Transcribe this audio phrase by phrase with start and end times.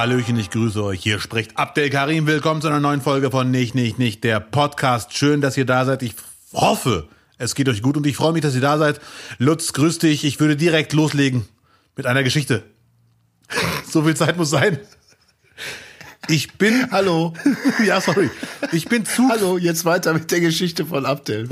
[0.00, 1.02] Hallöchen, ich grüße euch.
[1.02, 2.26] Hier spricht Abdel Karim.
[2.26, 5.14] Willkommen zu einer neuen Folge von Nicht, Nicht, Nicht, der Podcast.
[5.14, 6.02] Schön, dass ihr da seid.
[6.02, 6.14] Ich
[6.54, 8.98] hoffe, es geht euch gut und ich freue mich, dass ihr da seid.
[9.36, 10.24] Lutz, grüß dich.
[10.24, 11.44] Ich würde direkt loslegen
[11.96, 12.62] mit einer Geschichte.
[13.90, 14.78] so viel Zeit muss sein.
[16.28, 16.88] Ich bin.
[16.90, 17.34] Hallo.
[17.84, 18.30] ja, sorry.
[18.72, 19.28] Ich bin zu.
[19.28, 21.46] Hallo, jetzt weiter mit der Geschichte von Abdel.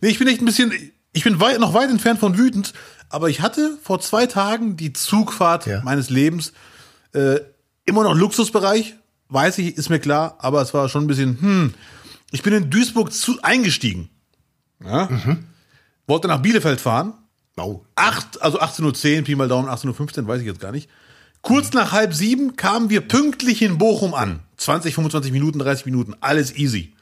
[0.00, 0.72] nee, ich bin echt ein bisschen.
[1.12, 2.74] Ich bin weit, noch weit entfernt von wütend,
[3.08, 5.82] aber ich hatte vor zwei Tagen die Zugfahrt ja.
[5.82, 6.52] meines Lebens.
[7.12, 7.40] Äh,
[7.84, 8.94] immer noch Luxusbereich,
[9.28, 11.74] weiß ich, ist mir klar, aber es war schon ein bisschen, hm.
[12.32, 14.10] Ich bin in Duisburg zu, eingestiegen.
[14.84, 15.06] Ja?
[15.06, 15.44] Mhm.
[16.06, 17.14] Wollte nach Bielefeld fahren.
[17.56, 17.82] Oh.
[17.94, 20.90] Acht, also 18.10 Uhr, Pi mal Daumen, 18.15 Uhr, weiß ich jetzt gar nicht.
[21.40, 24.40] Kurz nach halb sieben kamen wir pünktlich in Bochum an.
[24.56, 26.94] 20, 25 Minuten, 30 Minuten, alles easy.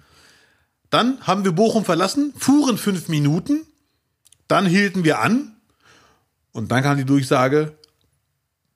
[0.90, 3.62] Dann haben wir Bochum verlassen, fuhren fünf Minuten,
[4.46, 5.53] dann hielten wir an
[6.54, 7.76] und dann kam die Durchsage,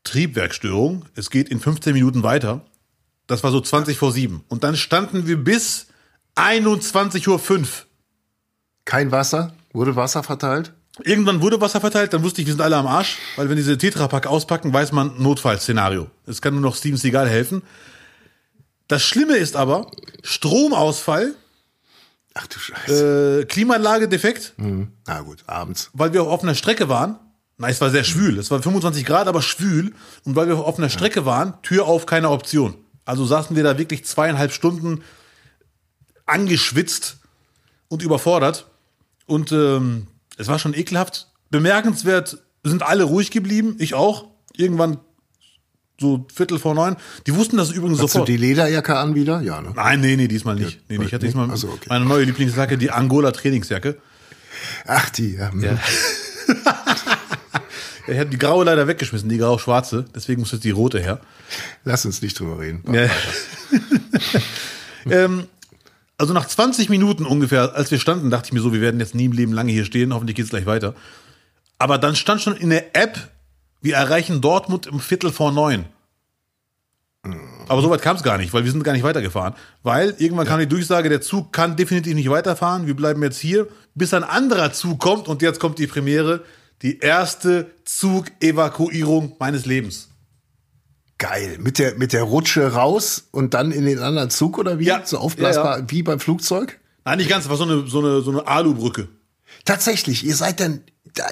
[0.04, 2.66] Triebwerkstörung, es geht in 15 Minuten weiter.
[3.26, 4.44] Das war so 20 vor 7.
[4.48, 5.86] Und dann standen wir bis
[6.34, 7.66] 21.05 Uhr.
[8.84, 9.54] Kein Wasser?
[9.72, 10.72] Wurde Wasser verteilt?
[11.04, 13.78] Irgendwann wurde Wasser verteilt, dann wusste ich, wir sind alle am Arsch, weil wenn diese
[13.78, 16.08] Tetrapack auspacken, weiß man Notfallszenario.
[16.26, 17.62] Es kann nur noch Steven Seagal helfen.
[18.88, 19.90] Das Schlimme ist aber,
[20.24, 21.34] Stromausfall,
[22.34, 23.40] Ach du Scheiße.
[23.42, 24.54] Äh, Klimaanlage defekt.
[24.56, 24.92] Mhm.
[25.06, 25.90] Na gut, abends.
[25.92, 27.18] Weil wir auf offener Strecke waren.
[27.58, 28.38] Na, es war sehr schwül.
[28.38, 29.92] Es war 25 Grad, aber schwül.
[30.24, 32.74] Und weil wir auf offener Strecke waren, Tür auf, keine Option.
[33.04, 35.02] Also saßen wir da wirklich zweieinhalb Stunden
[36.24, 37.18] angeschwitzt
[37.88, 38.68] und überfordert.
[39.26, 41.28] Und ähm, es war schon ekelhaft.
[41.50, 43.76] Bemerkenswert sind alle ruhig geblieben.
[43.78, 44.28] Ich auch.
[44.54, 44.98] Irgendwann
[46.00, 46.96] so Viertel vor neun.
[47.26, 48.28] Die wussten das übrigens Hast sofort.
[48.28, 49.40] du die Lederjacke an wieder?
[49.40, 49.72] Ja, ne?
[49.74, 50.80] Nein, nee, nee, diesmal nicht.
[50.88, 51.86] Nee, nee, ich hatte diesmal Also, okay.
[51.88, 53.98] meine neue Lieblingsjacke, die Angola Trainingsjacke.
[54.86, 55.50] Ach, die, ja.
[55.54, 55.78] Ja.
[58.08, 60.04] ich habe die graue leider weggeschmissen, die grau-schwarze.
[60.14, 61.20] Deswegen muss jetzt die rote her.
[61.84, 62.82] Lass uns nicht drüber reden.
[62.92, 63.08] Ja.
[65.10, 65.46] ähm,
[66.16, 69.14] also nach 20 Minuten ungefähr, als wir standen, dachte ich mir so, wir werden jetzt
[69.14, 70.12] nie im Leben lange hier stehen.
[70.12, 70.94] Hoffentlich geht's gleich weiter.
[71.78, 73.18] Aber dann stand schon in der App,
[73.80, 75.84] wir erreichen Dortmund im Viertel vor neun.
[77.68, 79.54] Aber soweit kam es gar nicht, weil wir sind gar nicht weitergefahren.
[79.82, 80.52] Weil irgendwann ja.
[80.52, 82.86] kam die Durchsage, der Zug kann definitiv nicht weiterfahren.
[82.86, 85.28] Wir bleiben jetzt hier, bis ein anderer Zug kommt.
[85.28, 86.42] Und jetzt kommt die Premiere.
[86.82, 90.08] Die erste Zugevakuierung meines Lebens.
[91.18, 91.58] Geil.
[91.60, 94.84] Mit der, mit der Rutsche raus und dann in den anderen Zug oder wie?
[94.84, 95.02] Ja.
[95.04, 95.90] So aufblasbar Ja, ja.
[95.90, 96.78] wie beim Flugzeug?
[97.04, 99.08] Nein, nicht ganz, es war so eine, so eine, so eine Alubrücke.
[99.64, 100.82] Tatsächlich, ihr seid dann,
[101.14, 101.24] da,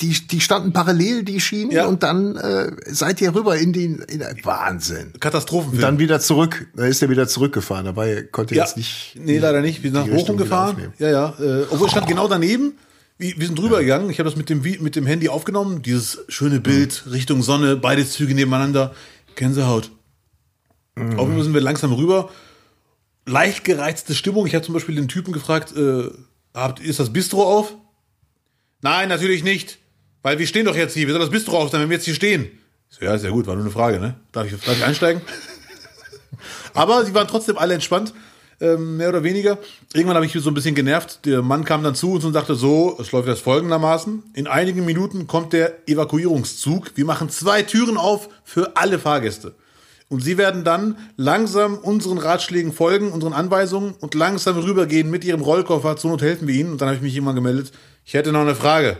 [0.00, 1.86] die, die standen parallel, die Schienen, Ja.
[1.86, 5.12] und dann äh, seid ihr rüber in den, in, Wahnsinn.
[5.18, 5.76] Katastrophenfilm.
[5.78, 6.66] Und dann wieder zurück.
[6.74, 7.86] Da ist er wieder zurückgefahren.
[7.86, 8.64] Dabei konnte er ja.
[8.64, 9.16] jetzt nicht.
[9.18, 9.82] Nee, leider nicht.
[9.82, 10.92] Wir sind nach Bochum gefahren.
[10.98, 11.28] Ja, ja.
[11.40, 12.76] Äh, obwohl ich stand genau daneben.
[13.18, 14.10] Wir, wir sind drüber gegangen.
[14.10, 15.82] Ich habe das mit dem, mit dem Handy aufgenommen.
[15.82, 18.94] Dieses schöne Bild Richtung Sonne, beide Züge nebeneinander.
[19.34, 19.90] Gänsehaut.
[20.94, 21.18] Mhm.
[21.18, 22.30] Auf einmal sind wir langsam rüber.
[23.26, 24.46] Leicht gereizte Stimmung.
[24.46, 26.10] Ich habe zum Beispiel den Typen gefragt, äh,
[26.54, 27.74] habt, ist das Bistro auf?
[28.80, 29.78] Nein, natürlich nicht.
[30.22, 31.06] Weil wir stehen doch jetzt hier.
[31.08, 32.48] Wie soll das Bistro auf sein, wenn wir jetzt hier stehen?
[32.88, 34.14] So, ja, ist ja gut, war nur eine Frage, ne?
[34.32, 35.20] Darf ich, darf ich einsteigen?
[36.74, 38.14] Aber sie waren trotzdem alle entspannt,
[38.60, 39.58] ähm, mehr oder weniger.
[39.92, 41.24] Irgendwann habe ich so ein bisschen genervt.
[41.24, 44.22] Der Mann kam dann zu uns und sagte so, es läuft jetzt folgendermaßen.
[44.34, 46.92] In einigen Minuten kommt der Evakuierungszug.
[46.96, 49.54] Wir machen zwei Türen auf für alle Fahrgäste.
[50.08, 55.42] Und sie werden dann langsam unseren Ratschlägen folgen, unseren Anweisungen und langsam rübergehen mit ihrem
[55.42, 55.96] Rollkoffer.
[55.96, 56.72] Zur Not helfen wir ihnen.
[56.72, 57.72] Und dann habe ich mich irgendwann gemeldet.
[58.04, 58.96] Ich hätte noch eine Frage.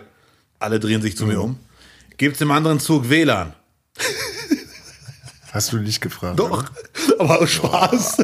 [0.58, 1.58] Alle drehen sich zu mir um.
[2.18, 3.54] Gibt's im anderen Zug WLAN?
[5.52, 6.38] Hast du nicht gefragt?
[6.38, 6.64] Doch,
[7.18, 8.18] aber aus Spaß.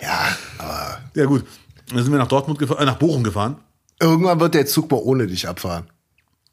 [0.00, 1.44] Ja, aber Ja gut,
[1.88, 3.56] dann sind wir nach Dortmund gefahren, äh, nach Bochum gefahren.
[4.00, 5.84] irgendwann wird der Zug mal ohne dich abfahren.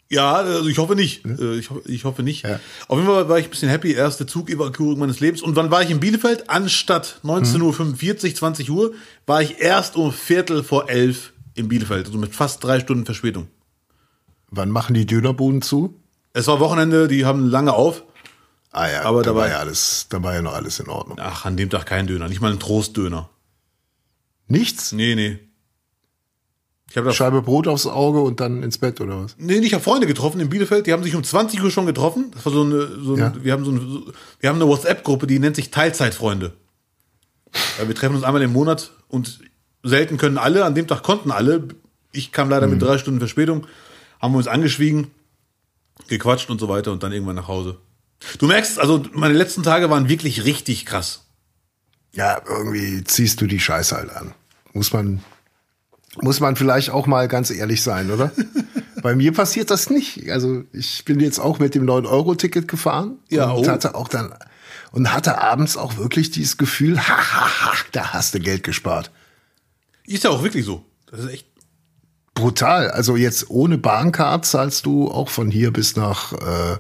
[0.10, 1.26] Ja, also ich hoffe nicht.
[1.26, 2.44] Äh, Ich, ho ich hoffe nicht.
[2.44, 2.60] Ja.
[2.88, 3.92] Auf jeden Fall war ich ein bisschen happy.
[3.94, 5.42] Erste Zugevakuierung meines Lebens.
[5.42, 6.50] Und wann war ich in Bielefeld?
[6.50, 8.94] Anstatt 19.45 Uhr, 20 Uhr,
[9.26, 12.06] war ich erst um Viertel vor elf in Bielefeld.
[12.08, 13.48] Also mit fast drei Stunden Verspätung.
[14.50, 16.00] Wann machen die Dönerbuden zu?
[16.32, 18.04] Es war Wochenende, die haben lange auf.
[18.72, 21.18] Ah ja, Aber da war ja alles, da war ja noch alles in Ordnung.
[21.20, 22.30] Ach, an dem Tag kein Döner.
[22.30, 23.30] Nicht mal ein Trostdöner.
[24.48, 24.92] Nichts?
[24.92, 25.40] Nee, nee.
[26.90, 29.36] Ich habe da Scheibe Brot aufs Auge und dann ins Bett oder was?
[29.38, 32.32] Nee, ich habe Freunde getroffen in Bielefeld, die haben sich um 20 Uhr schon getroffen.
[32.34, 33.34] Das war so eine, so eine Ja.
[33.44, 33.82] wir haben so eine,
[34.40, 36.54] wir haben eine WhatsApp-Gruppe, die nennt sich Teilzeitfreunde.
[37.86, 39.40] Wir treffen uns einmal im Monat und
[39.84, 41.68] selten können alle, an dem Tag konnten alle.
[42.14, 43.68] Ich kam leider mit drei Stunden Verspätung,
[44.20, 45.12] haben wir uns angeschwiegen,
[46.08, 47.78] gequatscht und so weiter und dann irgendwann nach Hause.
[48.40, 51.27] Du merkst, also meine letzten Tage waren wirklich richtig krass.
[52.18, 54.34] Ja, irgendwie ziehst du die Scheiße halt an.
[54.74, 55.24] Muss man,
[56.20, 58.32] muss man vielleicht auch mal ganz ehrlich sein, oder?
[59.04, 60.32] Bei mir passiert das nicht.
[60.32, 63.72] Also ich bin jetzt auch mit dem 9-Euro-Ticket gefahren Ja, und oh.
[63.72, 64.34] hatte auch dann
[64.92, 69.12] und hatte abends auch wirklich dieses Gefühl, ha, ha, ha, da hast du Geld gespart.
[70.08, 70.84] Ist ja auch wirklich so.
[71.12, 71.46] Das ist echt.
[72.34, 72.90] Brutal.
[72.90, 76.78] Also jetzt ohne Bahncard zahlst du auch von hier bis nach äh,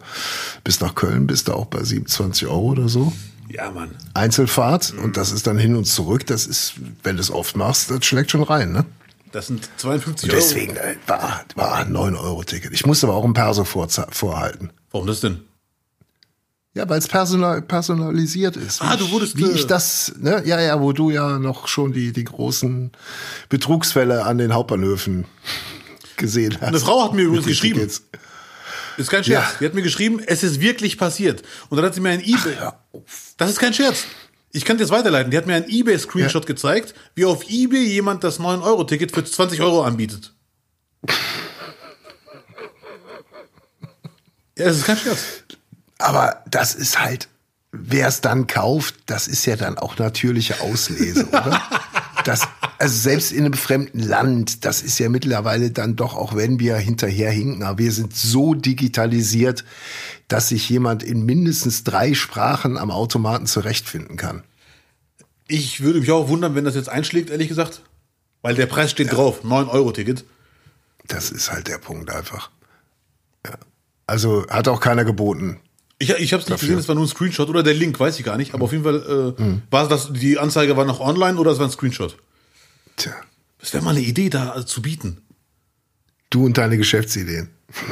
[0.64, 3.14] bis nach Köln bist du auch bei 27 Euro oder so.
[3.50, 3.92] Ja, Mann.
[4.14, 6.26] Einzelfahrt und das ist dann hin und zurück.
[6.28, 6.74] Das ist,
[7.04, 8.86] wenn du es oft machst, das schlägt schon rein, ne?
[9.32, 10.42] Das sind 52 Und Euro.
[10.46, 12.72] deswegen äh, war, war ein 9-Euro-Ticket.
[12.74, 14.72] Ich musste aber auch ein Perso vorza- vorhalten.
[14.92, 15.42] Warum das denn?
[16.74, 18.82] Ja, weil es personal, personalisiert ist.
[18.82, 20.44] Ah, du wurdest, Wie ich das, ne?
[20.46, 22.92] Ja, ja, wo du ja noch schon die, die großen
[23.50, 25.26] Betrugsfälle an den Hauptbahnhöfen
[26.18, 26.68] gesehen hast.
[26.68, 27.80] Eine Frau hat mir übrigens geschrieben.
[27.80, 28.04] Tickets.
[28.98, 29.52] Ist kein Scherz.
[29.52, 29.58] Ja.
[29.60, 31.44] Die hat mir geschrieben, es ist wirklich passiert.
[31.70, 32.56] Und dann hat sie mir ein eBay.
[32.56, 32.80] Ja.
[33.38, 34.06] Das ist kein Scherz.
[34.52, 35.30] Ich kann dir das weiterleiten.
[35.30, 39.84] Die hat mir einen eBay-Screenshot gezeigt, wie auf eBay jemand das 9-Euro-Ticket für 20 Euro
[39.84, 40.34] anbietet.
[44.58, 45.20] Ja, das ist kein Scherz.
[46.00, 47.28] Aber das ist halt,
[47.72, 51.62] wer es dann kauft, das ist ja dann auch natürliche Auslese, oder?
[52.28, 52.46] Das,
[52.78, 56.76] also selbst in einem fremden Land, das ist ja mittlerweile dann doch, auch wenn wir
[56.76, 59.64] hinterher hinken, aber wir sind so digitalisiert,
[60.28, 64.44] dass sich jemand in mindestens drei Sprachen am Automaten zurechtfinden kann.
[65.48, 67.82] Ich würde mich auch wundern, wenn das jetzt einschlägt, ehrlich gesagt.
[68.42, 69.46] Weil der Preis steht drauf.
[69.46, 70.26] 9-Euro-Ticket.
[71.08, 72.52] Das ist halt der Punkt einfach.
[73.46, 73.54] Ja.
[74.06, 75.62] Also hat auch keiner geboten.
[76.00, 78.20] Ich, ich habe es nicht gesehen, es war nur ein Screenshot oder der Link, weiß
[78.20, 78.54] ich gar nicht.
[78.54, 81.66] Aber auf jeden Fall äh, war das, die Anzeige war noch online oder es war
[81.66, 82.18] ein Screenshot.
[82.98, 83.14] Tja,
[83.60, 85.22] Das wäre mal eine Idee, da äh, zu bieten.
[86.30, 87.50] du und deine Geschäftsideen.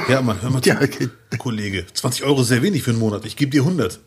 [0.07, 1.10] Ja, Mann, hör mal zu, Ja, okay.
[1.40, 1.86] Kollege.
[1.94, 3.25] 20 Euro ist sehr wenig für einen Monat.
[3.25, 4.00] Ich gebe dir 100.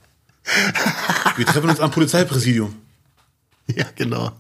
[1.37, 2.75] Wir treffen uns am Polizeipräsidium.
[3.67, 4.33] Ja, genau.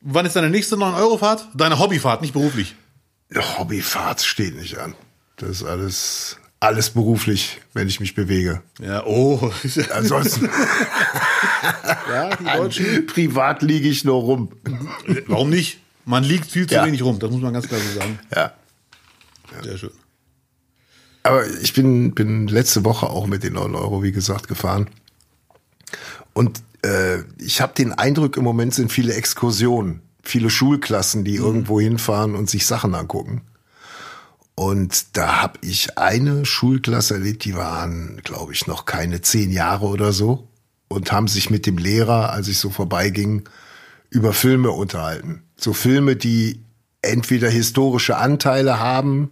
[0.00, 1.48] Wann ist deine nächste 9-Euro-Fahrt?
[1.54, 2.74] Deine Hobbyfahrt, nicht beruflich.
[3.34, 4.94] Hobbyfahrt steht nicht an.
[5.36, 6.36] Das ist alles,
[6.66, 8.60] alles beruflich, wenn ich mich bewege.
[8.80, 9.52] Ja, oh.
[9.94, 10.44] Ansonsten
[12.10, 13.06] ja, die Deutschen.
[13.06, 14.48] privat liege ich nur rum.
[15.26, 15.80] Warum nicht?
[16.04, 16.84] Man liegt viel zu Ja.
[16.84, 18.18] wenig rum, das muss man ganz klar so sagen.
[18.34, 18.52] Ja.
[19.62, 19.90] Sehr schön.
[21.22, 24.88] Aber ich bin, bin letzte Woche auch mit den 9 Euro, wie gesagt, gefahren.
[26.34, 31.80] Und äh, ich habe den Eindruck, im Moment sind viele Exkursionen, viele Schulklassen, die irgendwo
[31.80, 33.42] hinfahren und sich Sachen angucken.
[34.56, 39.86] Und da habe ich eine Schulklasse erlebt, die waren, glaube ich, noch keine zehn Jahre
[39.86, 40.48] oder so
[40.88, 43.48] und haben sich mit dem Lehrer, als ich so vorbeiging,
[44.08, 45.42] über Filme unterhalten.
[45.56, 46.62] So Filme, die
[47.02, 49.30] entweder historische Anteile haben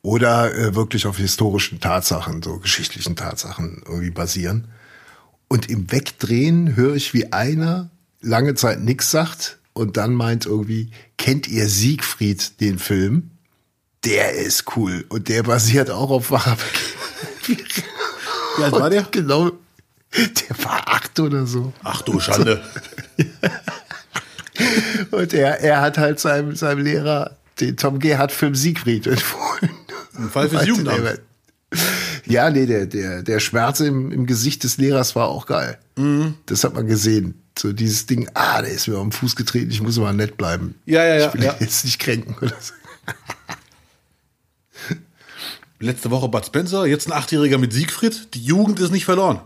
[0.00, 4.68] oder äh, wirklich auf historischen Tatsachen, so geschichtlichen Tatsachen irgendwie basieren.
[5.48, 7.90] Und im Wegdrehen höre ich, wie einer
[8.22, 13.32] lange Zeit nichts sagt und dann meint irgendwie, kennt ihr Siegfried, den Film?
[14.06, 16.56] Der ist cool und der basiert auch auf wahrer
[18.56, 19.02] Wie alt war der?
[19.10, 19.50] Genau,
[20.16, 21.72] der war acht oder so.
[21.82, 22.62] Ach du Schande.
[25.10, 29.70] Und er, er hat halt seinem, seinem Lehrer den Tom Gerhardt-Film Siegfried empfohlen.
[30.16, 31.20] Ein Fall fürs Jugendamt.
[32.24, 35.78] Ja, nee, der, der, der Schmerz im, im Gesicht des Lehrers war auch geil.
[35.96, 36.34] Mhm.
[36.46, 37.42] Das hat man gesehen.
[37.58, 40.36] So dieses Ding, ah, der ist mir auf den Fuß getreten, ich muss mal nett
[40.36, 40.76] bleiben.
[40.86, 41.56] Ja, ja, ja, Ich will ja.
[41.60, 42.72] jetzt nicht kränken oder so.
[45.78, 48.34] Letzte Woche Bud Spencer, jetzt ein Achtjähriger mit Siegfried.
[48.34, 49.40] Die Jugend ist nicht verloren.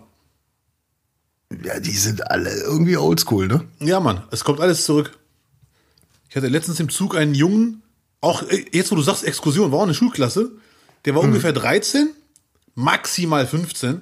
[1.64, 3.64] Ja, die sind alle irgendwie oldschool, ne?
[3.80, 5.18] Ja, Mann, es kommt alles zurück.
[6.28, 7.82] Ich hatte letztens im Zug einen Jungen,
[8.20, 10.52] auch äh, jetzt, wo du sagst, Exkursion, war auch eine Schulklasse.
[11.04, 12.10] Der war ungefähr 13,
[12.76, 14.00] maximal 15.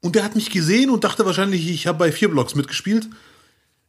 [0.00, 3.08] Und der hat mich gesehen und dachte wahrscheinlich, ich habe bei vier Blocks mitgespielt.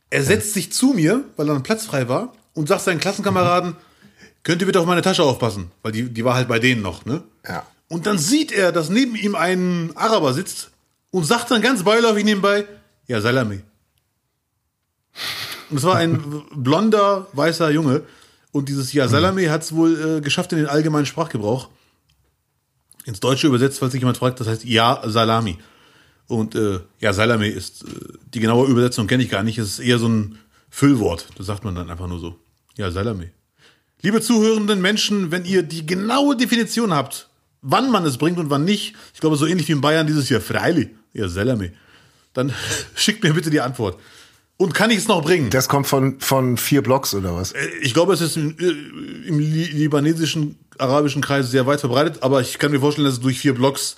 [0.09, 3.77] Er setzt sich zu mir, weil dann Platz frei war, und sagt seinen Klassenkameraden,
[4.43, 5.71] könnt ihr bitte auf meine Tasche aufpassen?
[5.81, 7.23] Weil die, die war halt bei denen noch, ne?
[7.47, 7.65] Ja.
[7.87, 10.71] Und dann sieht er, dass neben ihm ein Araber sitzt
[11.11, 12.65] und sagt dann ganz beiläufig nebenbei,
[13.07, 13.61] ja, Salami.
[15.69, 18.03] Und es war ein blonder, weißer Junge.
[18.51, 21.69] Und dieses Ja, Salami hat es wohl äh, geschafft in den allgemeinen Sprachgebrauch.
[23.05, 25.57] Ins Deutsche übersetzt, falls sich jemand fragt, das heißt Ja, Salami.
[26.27, 27.87] Und äh, ja, Salami ist, äh,
[28.33, 29.57] die genaue Übersetzung kenne ich gar nicht.
[29.57, 30.37] Es ist eher so ein
[30.69, 31.27] Füllwort.
[31.37, 32.37] Das sagt man dann einfach nur so.
[32.77, 33.31] Ja, Salami.
[34.01, 37.29] Liebe zuhörenden Menschen, wenn ihr die genaue Definition habt,
[37.61, 40.29] wann man es bringt und wann nicht, ich glaube, so ähnlich wie in Bayern dieses
[40.29, 41.71] Jahr, Freili, ja, Salami,
[42.33, 42.53] dann
[42.95, 43.99] schickt mir bitte die Antwort.
[44.57, 45.49] Und kann ich es noch bringen?
[45.49, 47.51] Das kommt von, von vier Blocks oder was?
[47.53, 52.21] Äh, Ich glaube, es ist im, äh, im li libanesischen, arabischen Kreis sehr weit verbreitet,
[52.21, 53.95] aber ich kann mir vorstellen, dass es durch vier Blocks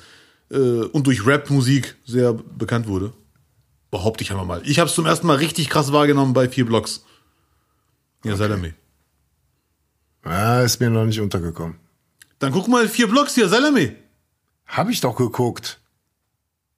[0.51, 3.12] äh, und durch Rap-Musik sehr bekannt wurde.
[3.91, 4.62] Behaupte ich einmal mal.
[4.63, 7.03] Ich habe es zum ersten Mal richtig krass wahrgenommen bei vier Blocks.
[8.24, 8.74] Ja, Salami.
[10.24, 11.75] Ah, ist mir noch nicht untergekommen.
[12.39, 13.96] Dann guck mal vier Blocks hier, Salami.
[14.65, 15.80] Habe ich doch geguckt.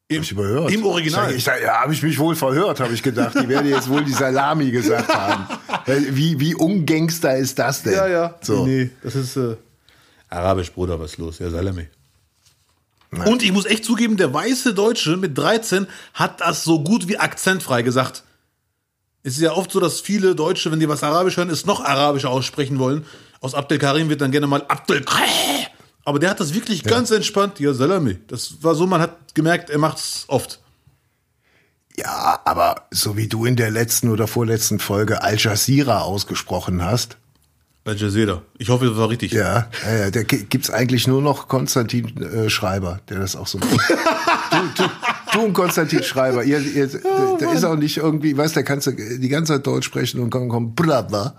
[0.08, 0.72] Im, Hab ich überhört.
[0.72, 1.34] Im Original.
[1.34, 3.36] Ich, sag, ja, habe ich mich wohl verhört, habe ich gedacht.
[3.36, 5.48] Die werden jetzt wohl die Salami gesagt haben.
[5.88, 7.94] Wie, wie ungangster ist das denn?
[7.94, 8.36] ja, ja.
[8.42, 8.66] So.
[8.66, 9.56] Nee, das ist äh,
[10.30, 11.38] Arabisch, Bruder, was ist los?
[11.38, 11.88] Ja, Salami.
[13.12, 15.86] Und ich muss echt zugeben, der weiße Deutsche mit 13
[16.16, 18.24] hat das so gut wie akzentfrei gesagt.
[19.22, 21.84] Es ist ja oft so, dass viele Deutsche, wenn die was Arabisch hören, es noch
[21.84, 23.06] arabischer aussprechen wollen.
[23.42, 25.66] Aus Abdel Karim wird dann gerne mal Abdel Karim.
[26.04, 27.60] Aber der hat das wirklich ganz entspannt.
[27.60, 28.20] Ja, Salami.
[28.28, 30.60] Das war so, man hat gemerkt, er macht's oft.
[31.98, 37.18] Ja, aber so wie du in der letzten oder vorletzten Folge Al Jazeera ausgesprochen hast,
[37.86, 38.42] Bei Jazeera.
[38.58, 39.32] Ich hoffe, das war richtig.
[39.32, 43.46] ja, ja, ja, da gi- gibt's eigentlich nur noch Konstantin äh, Schreiber, der das auch
[43.46, 43.70] so macht.
[44.52, 44.90] du, du,
[45.34, 48.60] du und Konstantin Schreiber, ihr, ihr, Oh, der, der ist auch nicht irgendwie, weißt du,
[48.62, 51.36] der kannst du die ganze Zeit Deutsch sprechen und kommt, kommt Brother,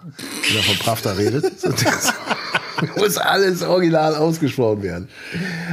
[0.48, 1.44] wenn er von Pravda redet.
[2.78, 5.08] So, muss alles original ausgesprochen werden.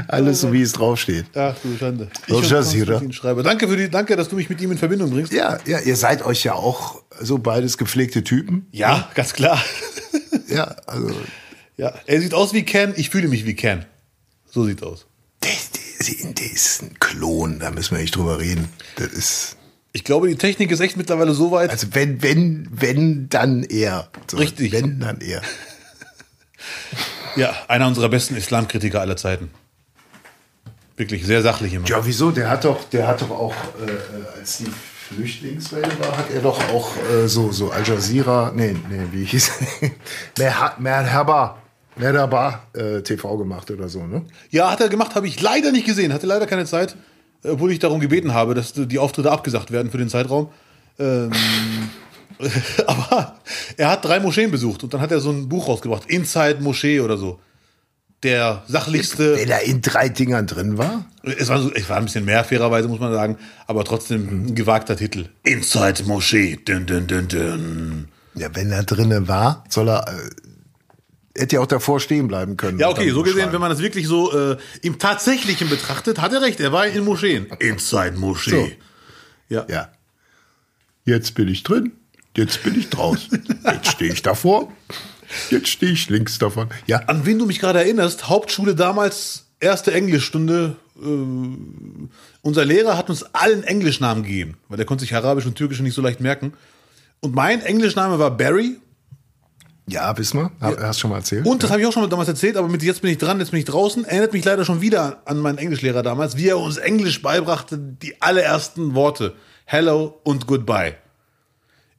[0.07, 1.25] Alles so, wie es draufsteht.
[1.35, 2.07] Ach du Schande.
[2.29, 2.85] Al und Jazeera.
[2.85, 3.43] Konstantin Schreiber.
[3.43, 5.33] Danke für die, danke, dass du mich mit ihm in Verbindung bringst.
[5.33, 8.67] Ja, ja, ihr seid euch ja auch so beides gepflegte Typen.
[8.71, 9.61] Ja, ganz klar.
[10.47, 11.11] Ja, also
[11.77, 13.85] Ja, er sieht aus wie Ken, ich fühle mich wie Ken.
[14.49, 15.05] So sieht's aus.
[15.43, 18.69] der, der, der ist ein Klon, da müssen wir nicht drüber reden.
[18.97, 19.57] Das ist
[19.93, 21.69] Ich glaube, die Technik ist echt mittlerweile so weit.
[21.69, 24.09] Also wenn, wenn, wenn, dann er.
[24.29, 24.71] So, Richtig.
[24.71, 25.41] Wenn, dann er.
[27.35, 29.49] ja, einer unserer besten Islamkritiker aller Zeiten.
[30.95, 31.87] Wirklich sehr sachlich immer.
[31.87, 32.31] Ja, wieso?
[32.31, 34.67] Der hat doch, der hat doch auch, äh, äh, als die
[35.15, 39.51] Flüchtlingswelle war, hat er doch auch äh, so, so Al Jazeera, nee, nee, wie hieß
[40.39, 41.57] Merha- Merhaba,
[41.95, 44.23] Merhaba äh, TV gemacht oder so, ne?
[44.49, 46.11] Ja, hat er gemacht, habe ich leider nicht gesehen.
[46.13, 46.95] Hatte leider keine Zeit,
[47.43, 50.49] äh, obwohl ich darum gebeten habe, dass die Auftritte abgesagt werden für den Zeitraum.
[50.99, 51.31] Ähm,
[52.87, 53.35] aber
[53.77, 56.99] er hat drei Moscheen besucht und dann hat er so ein Buch rausgebracht, Inside Moschee
[56.99, 57.39] oder so.
[58.23, 59.35] Der sachlichste.
[59.37, 61.05] Wenn er in drei Dingern drin war?
[61.23, 63.37] Es war, so, es war ein bisschen mehr, fairerweise muss man sagen,
[63.67, 65.27] aber trotzdem ein gewagter Titel.
[65.43, 66.57] Inside Moschee.
[66.57, 68.07] Dün, dün, dün, dün.
[68.35, 72.79] Ja, wenn er drinne war, soll er, äh, hätte ja auch davor stehen bleiben können.
[72.79, 76.41] Ja, okay, so gesehen, wenn man das wirklich so äh, im Tatsächlichen betrachtet, hat er
[76.41, 77.47] recht, er war in Moscheen.
[77.59, 78.51] Inside Moschee.
[78.51, 78.69] So.
[79.49, 79.65] Ja.
[79.69, 79.89] Ja.
[81.05, 81.91] Jetzt bin ich drin,
[82.35, 83.43] jetzt bin ich draußen.
[83.65, 84.71] Jetzt stehe ich davor,
[85.49, 86.69] jetzt stehe ich links davon.
[86.87, 90.75] Ja, An wen du mich gerade erinnerst, Hauptschule damals, erste Englischstunde.
[91.01, 91.07] Äh,
[92.41, 95.93] unser Lehrer hat uns allen Englischnamen gegeben, weil der konnte sich Arabisch und Türkisch nicht
[95.95, 96.53] so leicht merken.
[97.21, 98.77] Und mein Englischname war Barry.
[99.87, 101.45] ja, wissen wir, Ha- hast schon mal erzählt.
[101.45, 103.39] Und das habe ich auch schon mal damals erzählt, aber mit jetzt bin ich dran,
[103.39, 104.05] jetzt bin ich draußen.
[104.05, 108.21] Erinnert mich leider schon wieder an meinen Englischlehrer damals, wie er uns Englisch beibrachte, die
[108.21, 109.33] allerersten Worte.
[109.65, 110.95] Hello und Goodbye.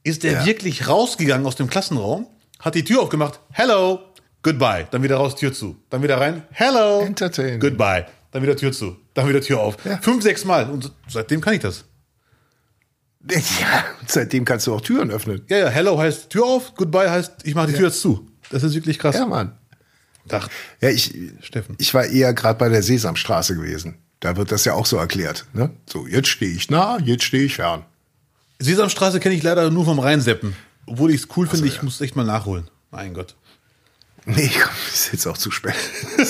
[0.03, 0.45] Ist er Ja.
[0.45, 2.27] wirklich rausgegangen aus dem Klassenraum,
[2.59, 3.99] hat die Tür aufgemacht, Hello,
[4.43, 7.59] Goodbye, dann wieder raus, Tür zu, dann wieder rein, Hello, Entertaining.
[7.59, 9.77] Goodbye, dann wieder Tür zu, dann wieder Tür auf.
[9.85, 9.97] Ja.
[9.97, 11.85] Fünf, sechs Mal und seitdem kann ich das.
[13.31, 15.41] ja, seitdem kannst du auch Türen öffnen.
[15.49, 18.29] Ja, ja, Hello heißt Tür auf, Goodbye heißt, ich mache die Tür jetzt zu.
[18.51, 19.15] Das ist wirklich krass.
[19.15, 19.57] Ja, Mann.
[20.29, 20.47] Ach,
[20.81, 21.75] Ja, ich, Steffen.
[21.79, 23.97] ich war eher gerade bei der Sesamstraße gewesen.
[24.19, 25.45] Da wird das ja auch so erklärt.
[25.53, 25.71] Ne?
[25.87, 27.85] So, jetzt stehe ich nah, jetzt stehe ich fern.
[28.59, 30.55] Sesamstraße kenne ich leider nur vom Reinseppen.
[30.85, 31.83] Obwohl ich es cool finde, ich ja.
[31.83, 32.69] muss echt mal nachholen.
[32.91, 33.35] Mein Gott.
[34.25, 35.75] Nee, komm, ist jetzt auch zu spät.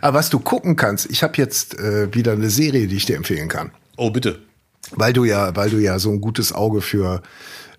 [0.00, 3.16] Aber was du gucken kannst, ich habe jetzt äh, wieder eine Serie, die ich dir
[3.16, 3.70] empfehlen kann.
[3.96, 4.40] Oh, bitte.
[4.92, 7.22] Weil du ja, weil du ja so ein gutes Auge für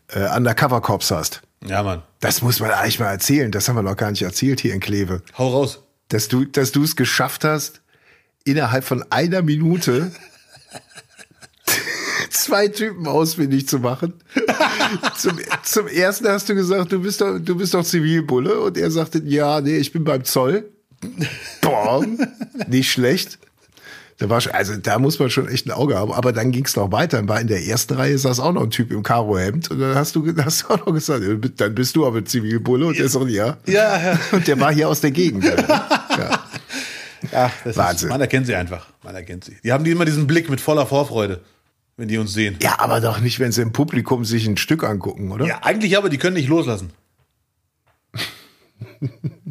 [0.09, 1.41] äh, Undercover Cops hast.
[1.65, 2.03] Ja, Mann.
[2.19, 3.51] Das muss man eigentlich mal erzählen.
[3.51, 5.21] Das haben wir noch gar nicht erzählt hier in Kleve.
[5.37, 5.83] Hau raus.
[6.09, 7.81] Dass du, dass du es geschafft hast,
[8.43, 10.11] innerhalb von einer Minute
[12.33, 14.13] zwei Typen ausfindig zu machen.
[15.17, 18.91] zum, zum ersten hast du gesagt, du bist doch, du bist doch Zivilbulle und er
[18.91, 20.69] sagte, ja, nee, ich bin beim Zoll.
[21.61, 22.05] Boah,
[22.67, 23.39] nicht schlecht.
[24.17, 26.13] Da war schon, also da muss man schon echt ein Auge haben.
[26.13, 27.17] Aber dann ging es noch weiter.
[27.17, 29.95] Dann war in der ersten Reihe saß auch noch ein Typ im Karohemd und dann
[29.95, 31.23] hast du, hast du auch noch gesagt,
[31.57, 33.57] dann bist du aber Zivilbulle und der sagt ja.
[33.65, 34.19] Ja, ja.
[34.31, 35.43] Und der war hier aus der Gegend.
[35.67, 36.43] ja.
[37.31, 38.07] Ach, das Wahnsinn.
[38.07, 38.87] Ist, man erkennt sie einfach.
[39.03, 39.57] Man erkennt sie.
[39.63, 41.41] Die haben die immer diesen Blick mit voller Vorfreude,
[41.97, 42.57] wenn die uns sehen.
[42.61, 45.45] Ja, aber doch nicht, wenn sie im Publikum sich ein Stück angucken, oder?
[45.45, 46.91] Ja, eigentlich aber, die können nicht loslassen.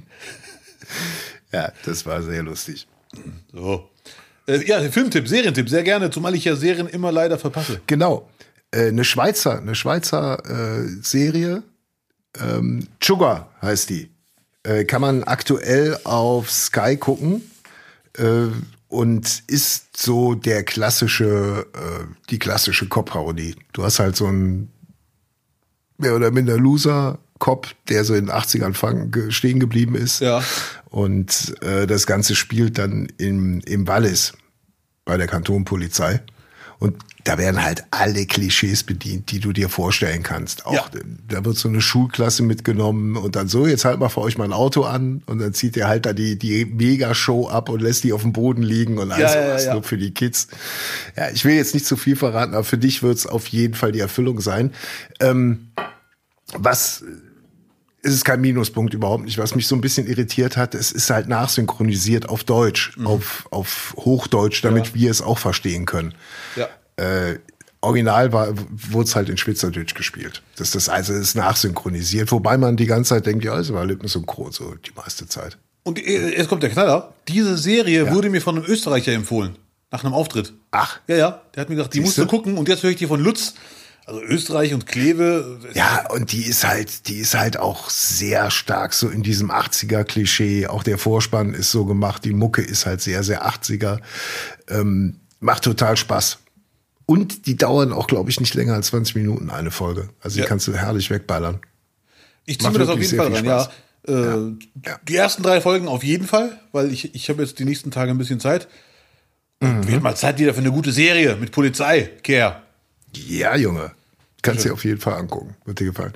[1.53, 2.87] Ja, das war sehr lustig.
[3.53, 3.89] So.
[4.47, 7.81] Äh, ja, Filmtipp, Serientipp, sehr gerne, zumal ich ja Serien immer leider verpasse.
[7.87, 8.29] Genau.
[8.71, 11.63] Äh, eine Schweizer, eine Schweizer äh, Serie,
[12.41, 14.11] ähm, Sugar heißt die.
[14.63, 17.43] Äh, kann man aktuell auf Sky gucken
[18.17, 18.47] äh,
[18.93, 23.57] und ist so der klassische, äh, die klassische Cop-Parodie.
[23.73, 24.71] Du hast halt so einen
[25.99, 27.19] mehr oder minder Loser.
[27.39, 30.21] Cop, der so in den 80ern fang, ge- stehen geblieben ist.
[30.21, 30.45] Ja.
[30.91, 34.35] Und äh, das Ganze spielt dann im, im Wallis
[35.05, 36.21] bei der Kantonpolizei.
[36.83, 40.67] Und da werden halt alle Klischees bedient, die du dir vorstellen kannst.
[40.67, 40.85] Auch Ja.
[41.29, 44.45] da wird so eine Schulklasse mitgenommen und dann so, jetzt halt mal für euch mal
[44.45, 48.03] ein Auto an und dann zieht er halt da die, die Mega-Show ab und lässt
[48.03, 49.73] die auf dem Boden liegen und alles Ja, ja.
[49.75, 50.49] nur für die Kids.
[51.17, 53.75] Ja, ich will jetzt nicht zu viel verraten, aber für dich wird es auf jeden
[53.75, 54.73] Fall die Erfüllung sein.
[55.21, 55.69] Ähm,
[56.55, 57.05] was
[58.03, 59.39] es ist kein Minuspunkt überhaupt nicht.
[59.39, 63.95] Was mich so ein bisschen irritiert hat, es ist halt nachsynchronisiert auf Deutsch, auf, auf
[63.97, 64.95] Hochdeutsch, damit Ja.
[64.95, 66.15] wir es auch verstehen können.
[66.57, 66.69] Ja.
[66.97, 67.39] Äh,
[67.81, 70.43] original war, wurde es halt in Schweizerdeutsch gespielt.
[70.57, 73.73] Das ist das, also es ist nachsynchronisiert, wobei man die ganze Zeit denkt, ja, es
[73.73, 75.57] war lippensynchron, so die meiste Zeit.
[75.85, 77.13] Und äh, jetzt kommt der Knaller.
[77.29, 79.57] Diese Serie wurde mir von einem Österreicher empfohlen.
[79.91, 80.53] Nach einem Auftritt.
[80.71, 81.01] Ach.
[81.07, 81.43] Ja, ja.
[81.55, 82.23] Der hat mir gesagt, die musst Siehste?
[82.23, 82.57] du gucken.
[82.57, 83.55] Und jetzt höre ich die von Lutz.
[84.05, 85.61] Also Österreich und Kleve.
[85.75, 90.67] Ja, und die ist halt, die ist halt auch sehr stark so in diesem 80er-Klischee.
[90.67, 94.01] Auch der Vorspann ist so gemacht, die Mucke ist halt sehr, sehr 80er.
[94.69, 96.39] Ähm, macht total Spaß.
[97.07, 100.09] Und die dauern auch, glaube ich, nicht länger als 20 Minuten eine Folge.
[100.21, 100.47] Also die Ja.
[100.47, 101.61] kannst du herrlich wegballern.
[102.45, 103.69] Ich ziehe mir das auf jeden Fall rein, ja.
[104.09, 104.13] Äh,
[104.85, 104.99] Ja.
[105.07, 108.11] Die ersten drei Folgen auf jeden Fall, weil ich, ich habe jetzt die nächsten Tage
[108.11, 108.67] ein bisschen Zeit.
[109.61, 109.87] Mhm.
[109.87, 112.63] Wird mal Zeit wieder für eine gute Serie mit Polizei, Care.
[113.15, 113.93] Ja, Junge.
[114.43, 115.55] Kannst dir auf jeden Fall angucken.
[115.65, 116.13] Wird dir gefallen.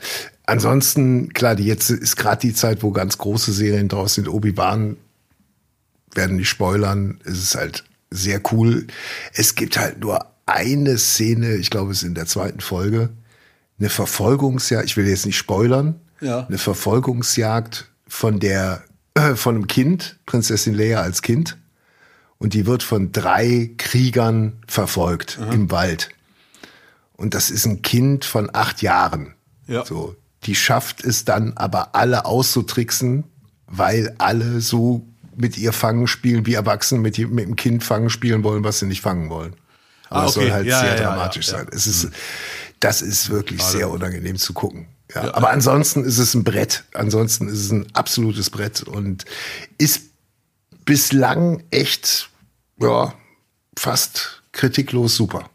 [0.46, 4.28] Ansonsten, klar, die jetzt ist gerade die Zeit, wo ganz große Serien draus sind.
[4.28, 4.96] Obi-Wan
[6.12, 7.20] werden nicht spoilern.
[7.24, 8.86] Es ist halt sehr cool.
[9.32, 13.10] Es gibt halt nur eine Szene, ich glaube, es ist in der zweiten Folge,
[13.78, 14.86] eine Verfolgungsjagd.
[14.86, 16.00] Ich will jetzt nicht spoilern.
[16.20, 16.46] Ja.
[16.46, 18.82] Eine Verfolgungsjagd von der,
[19.14, 21.58] äh, von einem Kind, Prinzessin Leia als Kind.
[22.38, 26.10] Und die wird von drei Kriegern verfolgt im Wald.
[27.16, 29.34] Und das ist ein Kind von acht Jahren.
[29.66, 29.84] Ja.
[29.84, 33.24] So, die schafft es dann aber alle auszutricksen,
[33.66, 38.42] weil alle so mit ihr fangen spielen, wie Erwachsene mit, mit dem Kind fangen spielen
[38.44, 39.54] wollen, was sie nicht fangen wollen.
[40.08, 40.52] Aber Ah, es soll okay.
[40.52, 41.66] halt Ja, sehr ja, dramatisch ja, sein.
[41.72, 42.10] Es ist,
[42.80, 44.86] das ist wirklich sehr unangenehm zu gucken.
[45.14, 46.84] Ja, aber ansonsten ist es ein Brett.
[46.94, 49.24] Ansonsten ist es ein absolutes Brett und
[49.78, 50.02] ist
[50.84, 52.28] bislang echt,
[52.80, 53.14] ja,
[53.78, 55.50] fast kritiklos super.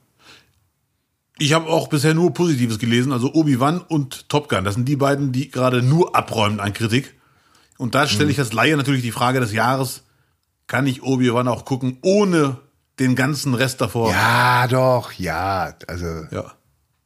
[1.41, 4.63] Ich habe auch bisher nur Positives gelesen, also Obi-Wan und Top Gun.
[4.63, 7.15] Das sind die beiden, die gerade nur abräumen an Kritik.
[7.79, 8.09] Und da Mhm.
[8.09, 10.03] stelle ich als Laie natürlich die Frage des Jahres,
[10.67, 12.59] kann ich Obi-Wan auch gucken, ohne
[12.99, 14.11] den ganzen Rest davor?
[14.11, 15.73] Ja, doch, ja.
[15.87, 16.53] Also ja.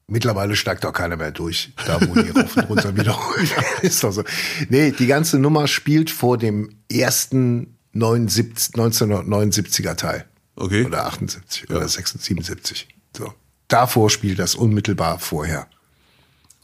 [0.07, 3.49] mittlerweile steigt doch keiner mehr durch, da wo die rauf und runter wiederholen.
[3.83, 4.25] ist doch so.
[4.67, 10.25] Nee, die ganze Nummer spielt vor dem ersten 79, 1979er Teil.
[10.57, 10.83] Okay.
[10.83, 12.87] Oder 78 oder 76, 77.
[13.15, 13.33] So.
[13.67, 15.67] Davor spielt das unmittelbar vorher.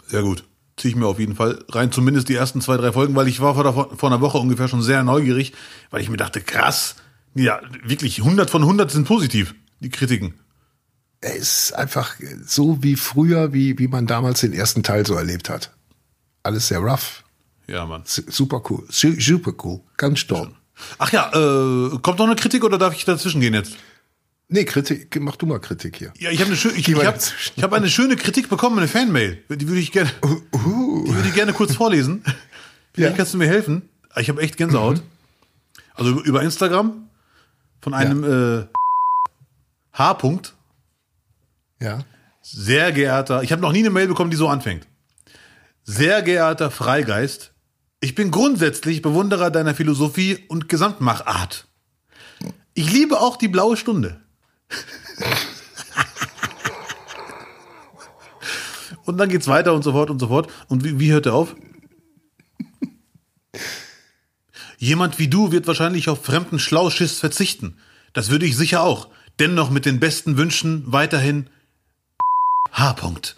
[0.07, 0.43] Sehr gut.
[0.77, 3.39] Ziehe ich mir auf jeden Fall rein, zumindest die ersten zwei, drei Folgen, weil ich
[3.39, 5.53] war vor, der, vor einer Woche ungefähr schon sehr neugierig,
[5.89, 6.95] weil ich mir dachte, krass,
[7.35, 10.33] ja, wirklich 100 von 100 sind positiv, die Kritiken.
[11.21, 15.49] Er ist einfach so wie früher, wie, wie man damals den ersten Teil so erlebt
[15.49, 15.71] hat.
[16.41, 17.23] Alles sehr rough.
[17.67, 18.01] Ja, Mann.
[18.05, 18.83] Super cool.
[18.89, 19.81] Su- Super cool.
[19.97, 20.49] Ganz stark.
[20.97, 23.75] Ach ja, äh, kommt noch eine Kritik oder darf ich dazwischen gehen jetzt?
[24.53, 26.11] Nee, Kritik, mach du mal Kritik hier.
[26.19, 27.15] Ja, ich habe eine, schö ich, ich hab,
[27.55, 29.41] ich hab eine schöne Kritik bekommen, eine Fanmail.
[29.49, 32.21] Die würde ich gerne, die würde ich gerne kurz vorlesen.
[32.93, 33.17] Vielleicht Ja.
[33.17, 33.87] kannst du mir helfen.
[34.17, 35.01] Ich habe echt Gänsehaut.
[35.93, 37.07] Also über- Instagram
[37.79, 38.65] von einem äh,
[39.93, 40.11] H.
[40.19, 40.51] -Punkt.
[41.79, 41.99] Ja.
[42.41, 44.85] Sehr geehrter, ich habe noch nie eine Mail bekommen, die so anfängt.
[45.83, 47.53] Sehr geehrter Freigeist,
[48.01, 51.67] ich bin grundsätzlich Bewunderer deiner Philosophie und Gesamtmachart.
[52.73, 54.20] Ich liebe auch die blaue Stunde.
[59.05, 60.51] und dann geht's weiter und so fort und so fort.
[60.67, 61.55] Und wie, wie hört er auf?
[64.77, 67.77] Jemand wie du wird wahrscheinlich auf fremden Schlauschiss verzichten.
[68.13, 69.09] Das würde ich sicher auch.
[69.39, 71.49] Dennoch mit den besten Wünschen weiterhin
[72.71, 72.91] H.
[72.93, 73.35] -Punkt.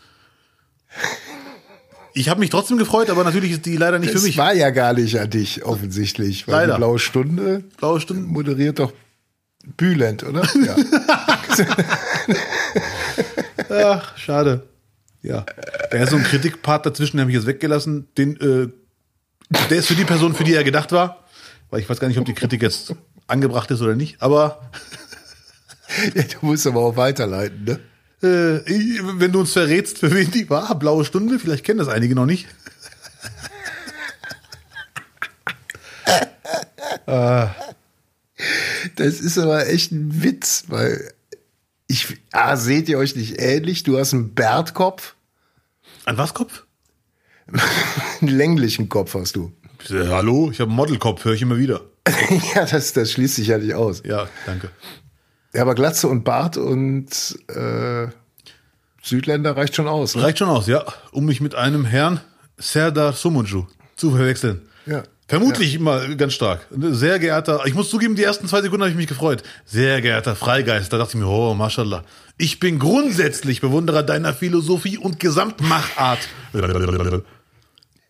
[2.13, 4.38] Ich habe mich trotzdem gefreut, aber natürlich ist die leider nicht für Das mich.
[4.38, 6.48] war ja gar nicht an dich, offensichtlich.
[6.48, 6.74] Weil Leider.
[6.74, 8.24] die blaue Stunde Blaue Stunde.
[8.24, 8.93] moderiert doch
[9.63, 10.47] Bülent, oder?
[10.65, 10.76] Ja.
[13.95, 14.67] Ach, schade.
[15.21, 15.45] Ja.
[15.91, 18.08] Da ist so ein Kritikpart dazwischen, den habe ich jetzt weggelassen.
[18.17, 18.69] Den, äh,
[19.69, 21.26] der ist für die Person, für die er gedacht war.
[21.69, 22.93] Weil ich weiß gar nicht, ob die Kritik jetzt
[23.28, 24.21] angebracht ist oder nicht.
[24.21, 24.69] Aber
[26.13, 27.80] ja, du musst aber auch weiterleiten, ne?
[28.23, 28.62] äh,
[29.19, 32.26] wenn du uns verrätst, für wen die war, blaue Stunde, vielleicht kennen das einige noch
[32.26, 32.47] nicht.
[39.04, 41.12] Das ist aber echt ein Witz, weil
[41.88, 43.84] ich, ah, seht ihr euch nicht ähnlich?
[43.84, 45.16] Du hast einen Bärtkopf.
[46.06, 46.63] An was Kopf?
[48.22, 49.52] Einen länglichen Kopf hast du.
[49.89, 51.82] Hallo, ich habe einen Modelkopf, höre ich immer wieder.
[52.56, 54.04] ja, das, das schließt sich ja nicht aus.
[54.06, 54.70] Ja, danke.
[55.54, 57.10] Ja, aber Glatze und Bart und
[57.50, 58.08] äh,
[59.02, 60.16] Südländer reicht schon aus.
[60.16, 60.24] Ne?
[60.24, 62.22] Reicht schon aus, ja, um mich mit einem Herrn
[62.58, 64.62] Serdar Sumunju zu verwechseln.
[64.86, 65.04] Ja.
[65.34, 66.67] Vermutlich immer ganz stark.
[66.69, 69.41] Sehr geehrter, ich muss zugeben, die ersten zwei Sekunden habe ich mich gefreut.
[69.65, 72.04] Sehr geehrter Freigeist, da dachte ich mir, oh, mashallah.
[72.38, 76.19] Ich bin grundsätzlich Bewunderer deiner Philosophie und Gesamtmachart.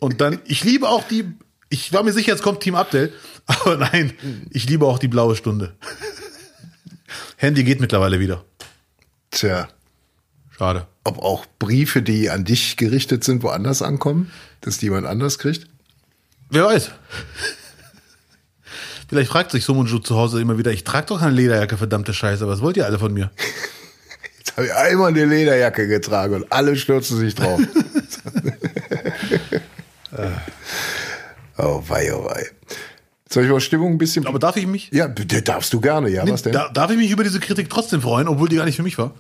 [0.02, 1.24] Und dann, ich liebe auch die,
[1.70, 3.14] ich war mir sicher, jetzt kommt Team Abdel,
[3.46, 4.12] aber nein,
[4.50, 5.78] ich liebe auch die blaue Stunde.
[7.38, 8.44] Handy geht mittlerweile wieder.
[9.32, 9.70] Tja,
[10.58, 10.88] Schade.
[11.06, 15.70] ob auch Briefe, die an dich gerichtet sind, woanders ankommen, dass die jemand anders kriegt?
[16.54, 16.92] Wer weiß.
[19.10, 22.48] Vielleicht fragt sich Sumunju zu Hause immer wieder, ich trage doch keine Lederjacke, verdammte Scheiße,
[22.48, 23.32] was wollt ihr alle von mir?
[24.38, 27.60] Jetzt habe ich einmal eine Lederjacke getragen und alle stürzen sich drauf.
[31.58, 32.46] oh wei, oh wei.
[33.30, 34.28] Soll ich mal Stimmung ein bisschen...
[34.28, 36.54] Aber darf ich mich, ja, darfst du gerne, ja, was denn?
[36.54, 39.00] da, darf ich mich über diese Kritik trotzdem freuen, obwohl die gar nicht für mich
[39.00, 39.16] war?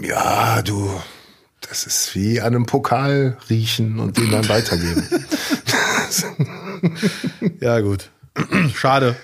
[0.00, 0.90] Ja, du,
[1.68, 5.08] das ist wie an einem Pokal riechen und den dann weitergeben.
[7.60, 8.10] Ja, gut.
[8.74, 9.16] Schade.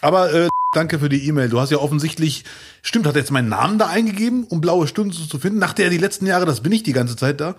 [0.00, 1.48] Aber äh, danke für die E-Mail.
[1.48, 2.44] Du hast ja offensichtlich,
[2.82, 5.60] stimmt, hat jetzt meinen Namen da eingegeben, um blaue Stunden zu finden?
[5.60, 7.54] Dachte er die letzten Jahre, das bin ich die ganze Zeit da?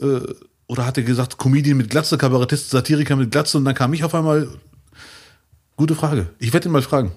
[0.00, 0.20] Äh,
[0.68, 4.04] oder hat er gesagt, Comedian mit Glatze, Kabarettist, Satiriker mit Glatze und dann kam ich
[4.04, 4.48] auf einmal.
[5.76, 6.28] Gute Frage.
[6.38, 7.12] Ich werde ihn mal fragen.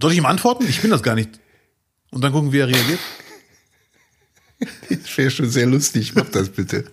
[0.00, 0.64] Soll ich ihm antworten?
[0.68, 1.39] Ich bin das gar nicht.
[2.10, 2.98] Und dann gucken, wie er reagiert.
[4.90, 6.84] Das wäre schon sehr lustig, mach das bitte.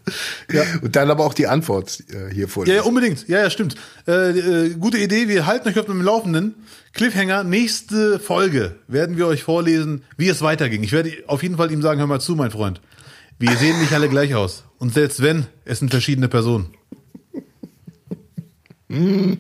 [0.50, 0.64] Ja.
[0.82, 2.76] Und dann aber auch die Antwort äh, hier Ja, vorlesen.
[2.78, 3.28] ja, unbedingt.
[3.28, 3.76] Ja, ja, stimmt.
[4.08, 5.28] Äh, äh, gute Idee.
[5.28, 6.56] Wir halten euch auf dem Laufenden.
[6.94, 10.82] Cliffhanger, nächste Folge werden wir euch vorlesen, wie es weiterging.
[10.84, 12.80] Ich werde auf jeden Fall ihm sagen, hör mal zu, mein Freund.
[13.38, 14.64] Wir sehen nicht alle gleich aus.
[14.78, 16.68] Und selbst wenn, es sind verschiedene Personen.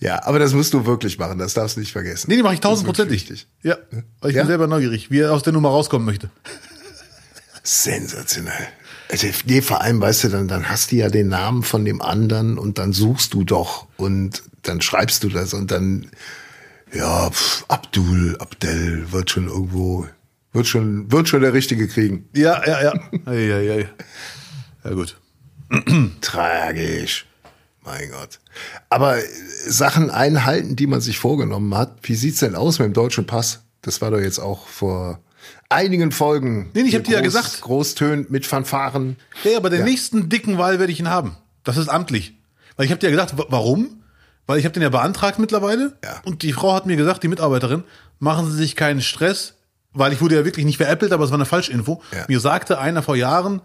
[0.00, 2.30] Ja, aber das musst du wirklich machen, das darfst du nicht vergessen.
[2.30, 3.46] Nee, die mache ich tausendprozentig.
[3.62, 3.76] Ja,
[4.20, 4.42] weil ich Ja?
[4.42, 6.28] bin selber neugierig, wie er aus der Nummer rauskommen möchte.
[7.62, 8.68] Sensationell.
[9.10, 12.02] Also, nee, vor allem, weißt du, dann, dann hast du ja den Namen von dem
[12.02, 16.10] anderen und dann suchst du doch und dann schreibst du das und dann,
[16.92, 20.06] ja, pf, Abdul, Abdel wird schon irgendwo,
[20.52, 22.28] wird schon, wird schon der Richtige kriegen.
[22.34, 22.92] Ja, ja, ja.
[23.26, 23.88] Ei, ei, ei.
[24.84, 25.16] Ja, gut.
[26.20, 27.26] Tragisch.
[27.86, 28.40] Mein Gott.
[28.90, 29.22] Aber äh,
[29.66, 31.96] Sachen einhalten, die man sich vorgenommen hat.
[32.02, 33.60] Wie sieht's denn aus mit dem deutschen Pass?
[33.82, 35.20] Das war doch jetzt auch vor
[35.68, 36.70] einigen Folgen.
[36.74, 37.60] Nee, ich hier hab dir ja gesagt.
[37.60, 39.16] Großtönt mit Fanfaren.
[39.44, 39.84] Ja, bei der Ja.
[39.84, 41.36] nächsten dicken Wahl werde ich ihn haben.
[41.64, 42.34] Das ist amtlich.
[42.76, 44.02] Weil ich habe dir ja gesagt, wa- warum?
[44.46, 45.96] Weil ich habe den ja beantragt mittlerweile.
[46.04, 46.20] Ja.
[46.24, 47.84] Und die Frau hat mir gesagt, die Mitarbeiterin,
[48.18, 49.54] machen Sie sich keinen Stress,
[49.92, 52.02] weil ich wurde ja wirklich nicht veräppelt, aber es war eine Falschinfo.
[52.12, 52.24] Ja.
[52.28, 53.60] Mir sagte einer vor Jahren,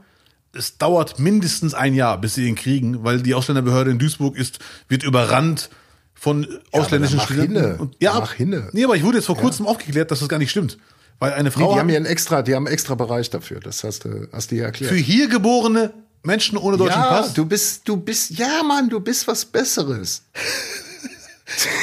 [0.54, 4.60] es dauert mindestens ein Jahr, bis sie ihn kriegen, weil die Ausländerbehörde in Duisburg ist,
[4.90, 5.70] wird überrannt
[6.14, 7.56] von ausländischen mach Studenten.
[7.56, 7.78] hinne.
[7.78, 8.70] Und, ja, Mach hinne.
[8.74, 10.78] Nee, aber ich wurde jetzt vor kurzem aufgeklärt, dass das gar nicht stimmt.
[11.20, 13.60] Weil eine Nee, Frau die haben ja einen extra, die haben einen extra Bereich dafür.
[13.60, 14.92] Das hast du, hast du ja erklärt.
[14.92, 17.34] für hier geborene Menschen ohne deutschen ja, Pass.
[17.34, 20.24] du bist, du bist, ja, Mann, du bist was Besseres.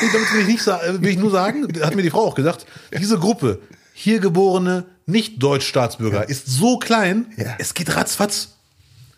[0.02, 2.34] Nee, damit will ich, nicht, sa- will ich nur sagen, hat mir die Frau auch
[2.34, 2.64] gesagt,
[2.98, 3.58] diese Gruppe,
[3.92, 7.54] hier geborene Nicht-Deutsch-Staatsbürger, ist so klein, Ja.
[7.58, 8.56] es geht ratzfatz.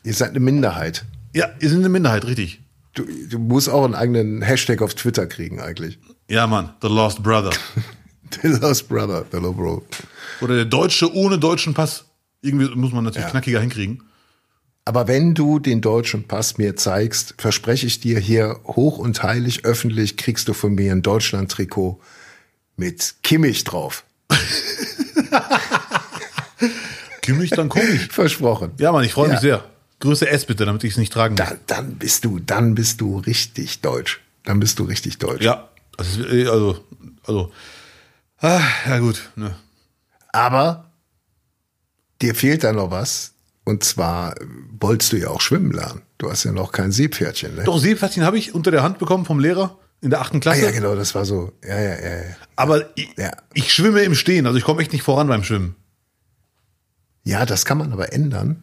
[0.02, 1.04] Ihr seid eine Minderheit.
[1.34, 2.60] Ja, ihr sind eine Minderheit, richtig.
[2.94, 5.98] Du, du musst auch einen eigenen Hashtag auf Twitter kriegen, eigentlich.
[6.28, 7.50] Ja, Mann, The Lost Brother.
[8.42, 9.84] The Lost Brother, Hello Bro.
[10.40, 12.04] Oder der Deutsche ohne deutschen Pass.
[12.42, 13.30] Irgendwie muss man natürlich Ja.
[13.30, 14.02] knackiger hinkriegen.
[14.86, 19.64] Aber wenn du den deutschen Pass mir zeigst, verspreche ich dir hier hoch und heilig
[19.64, 22.00] öffentlich, kriegst du von mir ein Deutschland-Trikot
[22.76, 24.04] mit Kimmich drauf.
[27.22, 28.08] Kimmich, dann komm ich.
[28.10, 28.72] Versprochen.
[28.78, 29.40] Ja, Mann, ich freue mich Ja.
[29.40, 29.64] sehr.
[30.00, 31.46] Größe S bitte, damit ich es nicht tragen muss.
[31.46, 34.20] Dann, dann bist du, dann bist du richtig deutsch.
[34.44, 35.42] Dann bist du richtig deutsch.
[35.42, 36.82] Ja, äh, also,
[37.24, 37.52] also,
[38.38, 39.54] ah, ja gut, ne.
[40.32, 40.90] Aber
[42.22, 43.32] dir fehlt da noch was.
[43.64, 44.46] Und zwar äh,
[44.80, 46.00] wolltest du ja auch schwimmen lernen.
[46.18, 47.64] Du hast ja noch kein Seepferdchen, ne?
[47.64, 50.62] Doch, Seepferdchen habe ich unter der Hand bekommen vom Lehrer in der achten Ah, Klasse.
[50.64, 51.52] ja, genau, das war so.
[51.62, 52.16] Ja, ja, ja.
[52.16, 52.36] ja.
[52.56, 53.30] Aber ich, Ja.
[53.52, 55.76] ich schwimme im Stehen, also ich komme echt nicht voran beim Schwimmen.
[57.22, 58.62] Ja, das kann man aber ändern.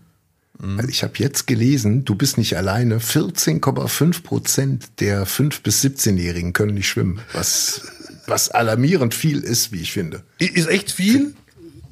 [0.59, 2.97] Weil ich habe jetzt gelesen, du bist nicht alleine.
[2.99, 7.19] 14,5 Prozent der 5- bis 17-Jährigen können nicht schwimmen.
[7.33, 7.81] Was,
[8.25, 10.23] was alarmierend viel ist, wie ich finde.
[10.39, 11.35] Ist echt viel.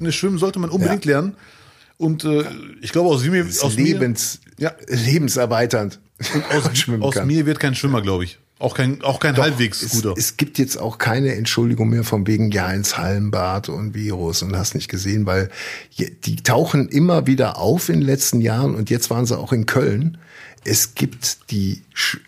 [0.00, 1.12] Ne, Schwimmen sollte man unbedingt Ja.
[1.12, 1.36] lernen.
[1.96, 2.44] Und äh,
[2.82, 4.72] ich glaube, aus mir, aus lebens, Ja.
[4.88, 6.00] lebenserweiternd.
[6.34, 6.44] mir,
[7.02, 8.38] aus, aus mir wird kein Schwimmer, glaube ich.
[8.58, 10.14] Auch kein, auch kein halbwegs es, guter.
[10.16, 14.56] es gibt jetzt auch keine Entschuldigung mehr von wegen, ja, ins Hallenbad und Virus und
[14.56, 15.50] hast nicht gesehen, weil
[15.98, 19.66] die tauchen immer wieder auf in den letzten Jahren und jetzt waren sie auch in
[19.66, 20.16] Köln.
[20.64, 21.82] Es gibt die,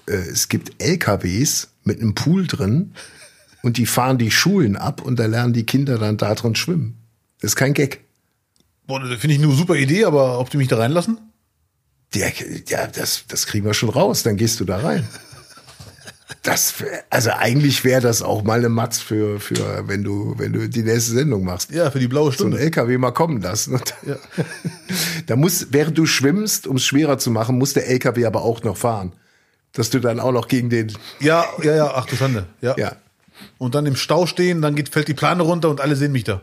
[0.06, 2.92] äh, es gibt LKWs mit einem Pool drin
[3.62, 6.98] und die fahren die Schulen ab und da lernen die Kinder dann da drin schwimmen.
[7.40, 8.00] Das ist kein Gag.
[8.86, 11.20] Boah, das finde ich eine super Idee, aber ob die mich da reinlassen?
[12.14, 12.32] Der,
[12.68, 15.06] ja, das, das kriegen wir schon raus, dann gehst du da rein.
[16.42, 16.74] Das,
[17.08, 20.82] also eigentlich wäre das auch mal eine Matz für, für, wenn du, wenn du die
[20.82, 21.70] nächste Sendung machst.
[21.70, 22.58] Ja, für die blaue So ein Stunde.
[22.60, 23.74] LKW mal kommen lassen.
[23.74, 23.94] Und
[25.26, 28.62] da muss, während du schwimmst, um es schwerer zu machen, muss der LKW aber auch
[28.62, 29.12] noch fahren.
[29.72, 32.46] Dass du dann auch noch gegen den, Ja, ja, ja, ach du Schande.
[32.60, 32.74] Ja.
[32.76, 32.96] ja.
[33.58, 36.24] Und dann im Stau stehen, dann geht, fällt die Plane runter und alle sehen mich
[36.24, 36.42] da.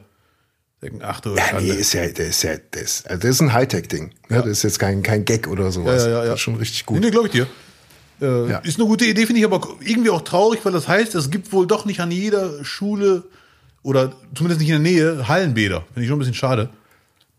[0.81, 1.63] Denken, ach du Ja, Schande.
[1.63, 4.11] nee, ist ja, das ist ja, das, also das ist ein Hightech-Ding.
[4.29, 4.37] Ja.
[4.41, 6.03] Das ist jetzt kein, kein Gag oder sowas.
[6.03, 6.25] Ja, ja, ja, ja.
[6.31, 7.03] Das ist schon richtig Nee, gut.
[7.03, 7.47] nee, glaube ich dir.
[8.21, 8.57] Äh, Ja.
[8.59, 11.51] Ist eine gute Idee, finde ich aber irgendwie auch traurig, weil das heißt, es gibt
[11.51, 13.23] wohl doch nicht an jeder Schule
[13.83, 15.81] oder zumindest nicht in der Nähe Hallenbäder.
[15.93, 16.69] Finde ich schon ein bisschen schade.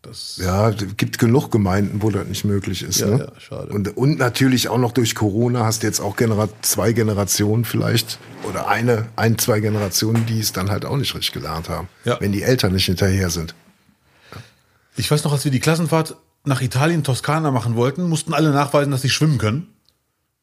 [0.03, 2.99] Das, Ja, es gibt genug Gemeinden, wo das nicht möglich ist.
[2.99, 3.19] Ja, ne?
[3.33, 3.73] ja, schade.
[3.73, 8.19] Und, und natürlich auch noch durch Corona hast du jetzt auch Genera zwei Generationen vielleicht
[8.47, 12.17] oder eine, ein, zwei Generationen, die es dann halt auch nicht richtig gelernt haben, Ja.
[12.21, 13.55] wenn die Eltern nicht hinterher sind.
[14.95, 18.91] ich weiß noch, als wir die Klassenfahrt nach Italien, Toskana machen wollten, mussten alle nachweisen,
[18.91, 19.67] dass sie schwimmen können.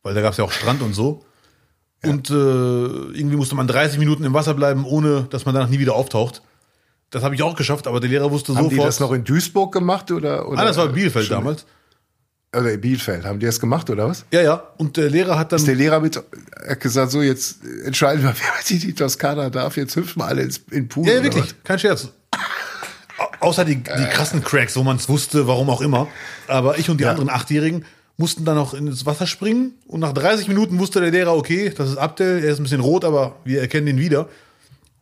[0.04, 1.24] Weil da gab es ja auch Strand und so.
[2.04, 5.78] Und äh, irgendwie musste man 30 Minuten im Wasser bleiben, ohne dass man danach nie
[5.80, 6.42] wieder auftaucht.
[7.10, 8.88] Das habe ich auch geschafft, aber der Lehrer wusste Haben die sofort.
[8.88, 10.46] das noch in Duisburg gemacht oder?
[10.48, 11.64] oder ah, das war Bielefeld schon- damals.
[12.56, 13.24] Oder in Bielefeld.
[13.24, 14.24] Haben die das gemacht oder was?
[14.30, 14.62] Ja, ja.
[14.76, 15.64] Und der Lehrer hat dann.
[15.64, 16.16] Der Lehrer mit,
[16.68, 20.42] hat gesagt, so jetzt entscheiden wir, wer die, die Toskana darf, jetzt hüpfen wir alle
[20.42, 21.08] ins, in den Pool.
[21.08, 22.10] Ja, ja, wirklich, kein Scherz.
[23.18, 26.06] Au- Außer die, die krassen Cracks, wo man es wusste, warum auch immer.
[26.46, 27.10] Aber ich und die Ja.
[27.10, 27.84] anderen Achtjährigen
[28.16, 29.74] mussten dann noch ins Wasser springen.
[29.86, 32.80] Und nach 30 Minuten wusste der Lehrer, okay, das ist Abdel, er ist ein bisschen
[32.80, 34.28] rot, aber wir erkennen ihn wieder.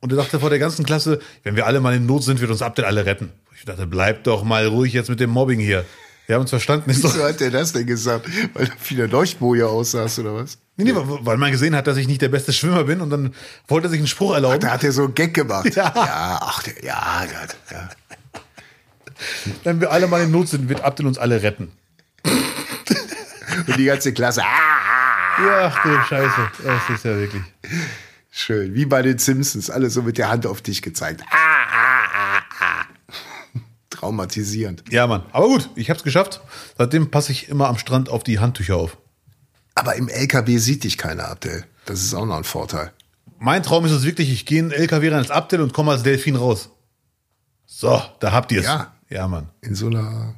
[0.01, 2.51] Und er dachte vor der ganzen Klasse, wenn wir alle mal in Not sind, wird
[2.51, 3.31] uns Abdel alle retten.
[3.57, 5.85] Ich dachte, bleib doch mal ruhig jetzt mit dem Mobbing hier.
[6.27, 6.91] Wir haben uns verstanden.
[6.91, 8.27] Ist doch, Wieso hat der das denn gesagt?
[8.55, 10.59] Weil du wieder Leuchtboje aussahst oder was?
[10.77, 13.35] nee, nee, weil man gesehen hat, dass ich nicht der beste Schwimmer bin und dann
[13.69, 14.61] wollte er sich einen Spruch erlauben.
[14.61, 15.75] Da hat er so einen Gag gemacht.
[15.77, 15.93] Ja.
[15.95, 17.89] ja ach, der, ja, Gott, ja.
[19.65, 21.71] Wenn wir alle mal in Not sind, wird Abdel uns alle retten.
[23.67, 26.51] Und die ganze Klasse, ah, Ja, ach du Scheiße.
[26.65, 27.43] Das ist ja wirklich.
[28.31, 28.75] schön.
[28.75, 31.23] Wie bei den Simpsons, alle so mit der Hand auf dich gezeigt.
[31.31, 32.87] Ah, ah, ah, ah.
[33.91, 34.85] Traumatisierend.
[34.91, 35.23] Ja, Mann.
[35.33, 36.41] Aber gut, ich hab's geschafft.
[36.77, 38.97] Seitdem passe ich immer am Strand auf die Handtücher auf.
[39.75, 41.65] Aber im LKW sieht dich keiner, Abdel.
[41.87, 42.93] Das ist auch noch ein Vorteil.
[43.39, 45.93] Mein Traum ist es wirklich, ich gehe in den LKW rein als Abdel und komme
[45.93, 46.71] als Delfin raus.
[47.67, 48.67] So, da habt ihr es.
[48.67, 48.93] Ja.
[49.09, 49.49] Ja, Mann.
[49.61, 50.35] In so einer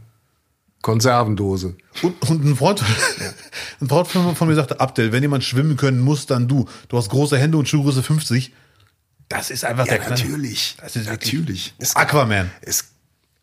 [0.84, 1.76] Konservendose.
[2.02, 2.84] Und, und ein Freund,
[3.80, 6.68] ein Freund von, mir sagte, Abdel, wenn jemand schwimmen können muss, dann du.
[6.88, 8.52] Du hast große Hände und Schuhgröße 50.
[9.30, 10.76] Das ist einfach Ja, der natürlich.
[10.78, 11.72] Das ist natürlich.
[11.78, 12.50] Es, Aquaman.
[12.60, 12.84] es,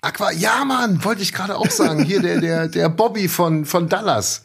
[0.02, 2.04] Aqua, ja, Mann, wollte ich gerade auch sagen.
[2.06, 4.44] Hier der, der, der Bobby von, von Dallas.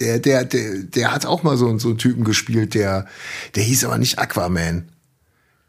[0.00, 3.06] Der, der, der, der hat auch mal so, so einen Typen gespielt, der,
[3.54, 4.88] der hieß aber nicht Aquaman.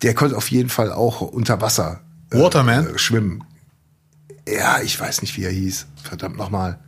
[0.02, 2.96] Der konnte auf jeden Fall auch unter Wasser äh, Waterman?
[2.96, 3.44] äh, schwimmen.
[4.52, 5.88] Ja, ich weiß nicht, wie er hieß.
[6.04, 6.80] Verdammt nochmal.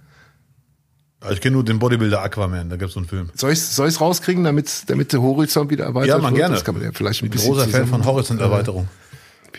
[1.32, 3.30] Ich kenne nur den Bodybuilder Aquaman, da gibt's so einen Film.
[3.36, 6.40] Soll ich soll ich's rauskriegen, damit, damit der Horizont wieder erweitert Ja, man wird?
[6.44, 6.56] gerne.
[6.56, 8.88] Das kann man ja vielleicht ein Ich bin großer Fan von Horizonterweiterung.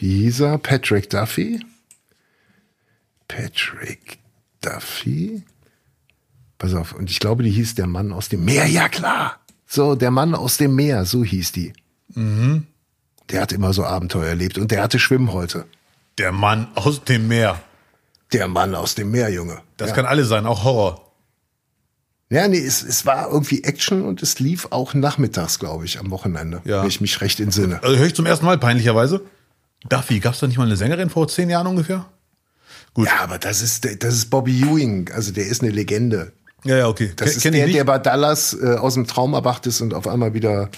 [0.00, 0.56] Er?
[0.58, 1.60] Patrick Duffy?
[3.28, 4.18] Patrick
[4.62, 5.42] Duffy?
[6.58, 8.66] Pass auf, und ich glaube, die hieß der Mann aus dem Meer.
[8.66, 9.38] Ja, klar.
[9.66, 11.72] So, der Mann aus dem Meer, so hieß die.
[12.14, 12.66] Mhm.
[13.30, 15.66] Der hat immer so Abenteuer erlebt und der hatte Schwimmhäute.
[16.18, 17.60] Der Mann aus dem Meer.
[18.32, 19.60] Der Mann aus dem Meer, Junge.
[19.76, 19.94] Das ja.
[19.94, 21.06] kann alles sein, auch Horror.
[22.28, 26.10] Ja, nee, es, es war irgendwie Action und es lief auch nachmittags, glaube ich, am
[26.12, 26.62] Wochenende.
[26.64, 26.82] Ja.
[26.82, 27.82] Wenn ich mich recht entsinne.
[27.82, 29.22] Also höre ich zum ersten Mal, peinlicherweise.
[29.88, 32.06] Duffy, gab's da nicht mal eine Sängerin vor zehn Jahren ungefähr?
[32.94, 33.06] Gut.
[33.06, 35.10] Ja, aber das ist, das ist Bobby Ewing.
[35.12, 36.32] Also der ist eine Legende.
[36.64, 37.12] Ja, ja, okay.
[37.16, 40.06] Das Ken- ist der, der bei Dallas äh, aus dem Traum erwacht ist und auf
[40.06, 40.68] einmal wieder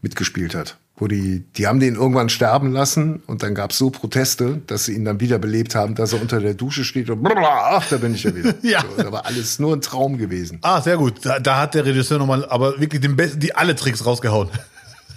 [0.00, 0.78] mitgespielt hat.
[0.96, 4.84] Wo die, die haben den irgendwann sterben lassen und dann gab es so Proteste, dass
[4.84, 7.88] sie ihn dann wieder belebt haben, dass er unter der Dusche steht und blablabla, ach,
[7.88, 8.54] da bin ich ja wieder.
[8.62, 8.84] Ja.
[8.96, 10.58] So, da war alles nur ein Traum gewesen.
[10.62, 11.26] Ah, sehr gut.
[11.26, 14.50] Da, da hat der Regisseur nochmal, aber wirklich den besten, die alle Tricks rausgehauen.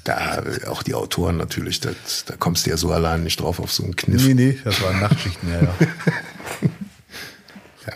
[0.04, 3.60] Da äh, auch die Autoren natürlich, das, da kommst du ja so allein nicht drauf
[3.60, 4.26] auf so einen Kniff.
[4.26, 5.74] Nee, nee, das waren Nachtschichten, ja, ja.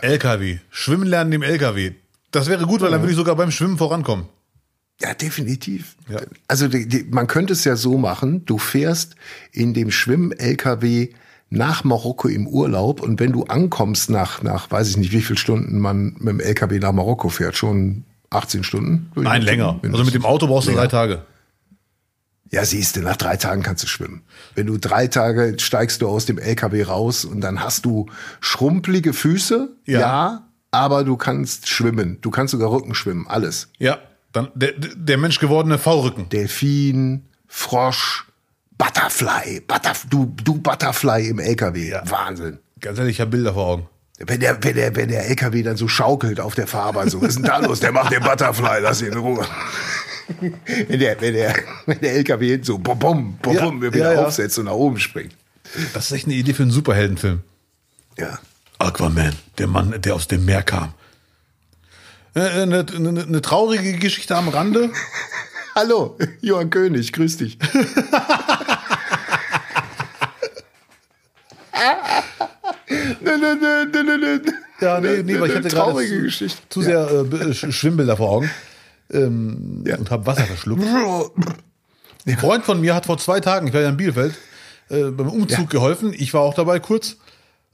[0.02, 0.58] LKW.
[0.70, 1.92] Schwimmen lernen im LKW.
[2.30, 4.26] Das wäre gut, weil dann würde ich sogar beim Schwimmen vorankommen.
[5.02, 5.96] Ja, definitiv.
[6.08, 6.20] Ja.
[6.48, 9.16] Also die, die, man könnte es ja so machen, du fährst
[9.52, 11.08] in dem Schwimm-LKW
[11.50, 15.38] nach Marokko im Urlaub und wenn du ankommst nach, nach weiß ich nicht, wie viele
[15.38, 19.10] Stunden man mit dem LKW nach Marokko fährt, schon 18 Stunden?
[19.16, 19.74] Nein, länger.
[19.74, 20.82] tippen, Also mit dem Auto brauchst du Länger.
[20.82, 21.22] drei Tage.
[22.50, 24.22] Ja, siehst du, nach drei Tagen kannst du schwimmen.
[24.54, 28.06] Wenn du drei Tage steigst du aus dem LKW raus und dann hast du
[28.40, 30.00] schrumpelige Füße, Ja.
[30.00, 32.18] ja, aber du kannst schwimmen.
[32.20, 33.68] Du kannst sogar Rücken schwimmen, alles.
[33.78, 33.98] Ja,
[34.32, 36.28] dann der, der Mensch gewordene V-Rücken.
[36.28, 38.26] Delfin, Frosch,
[38.78, 41.90] Butterfly, Butterf du, du Butterfly im LKW.
[41.90, 42.02] Ja.
[42.10, 42.58] Wahnsinn.
[42.80, 43.88] Ganz ehrlich, ich habe Bilder vor Augen.
[44.18, 47.30] Wenn der, wenn, der, wenn der LKW dann so schaukelt auf der Fahrbahn, so, was
[47.30, 47.80] ist denn da los?
[47.80, 49.46] Der macht den Butterfly, lass ihn in Ruhe.
[50.88, 54.14] Wenn der, wenn der, wenn der LKW hinten so bum, bum, bum, Ja, bum, wieder
[54.14, 54.24] ja.
[54.24, 55.34] aufsetzt und nach oben springt.
[55.92, 57.40] Das ist echt eine Idee für einen Superheldenfilm.
[58.16, 58.38] Ja.
[58.78, 60.94] Aquaman, der Mann, der aus dem Meer kam.
[62.34, 64.90] Äh, Eine, eine, eine traurige Geschichte am Rande.
[65.74, 67.58] Hallo, Johann König, grüß dich.
[73.20, 73.36] Nö,
[74.18, 74.40] nö.
[74.80, 78.50] Ja, nee, nee, weil ich hatte gerade zu, zu sehr äh, Sch- Schwimmbilder vor Augen
[79.12, 79.96] ähm, Ja.
[79.96, 80.82] und habe Wasser verschluckt.
[82.26, 84.34] Ein Freund von mir hat vor zwei Tagen, ich war ja in Bielefeld,
[84.88, 86.12] äh, beim Umzug geholfen.
[86.16, 87.16] Ich war auch dabei kurz.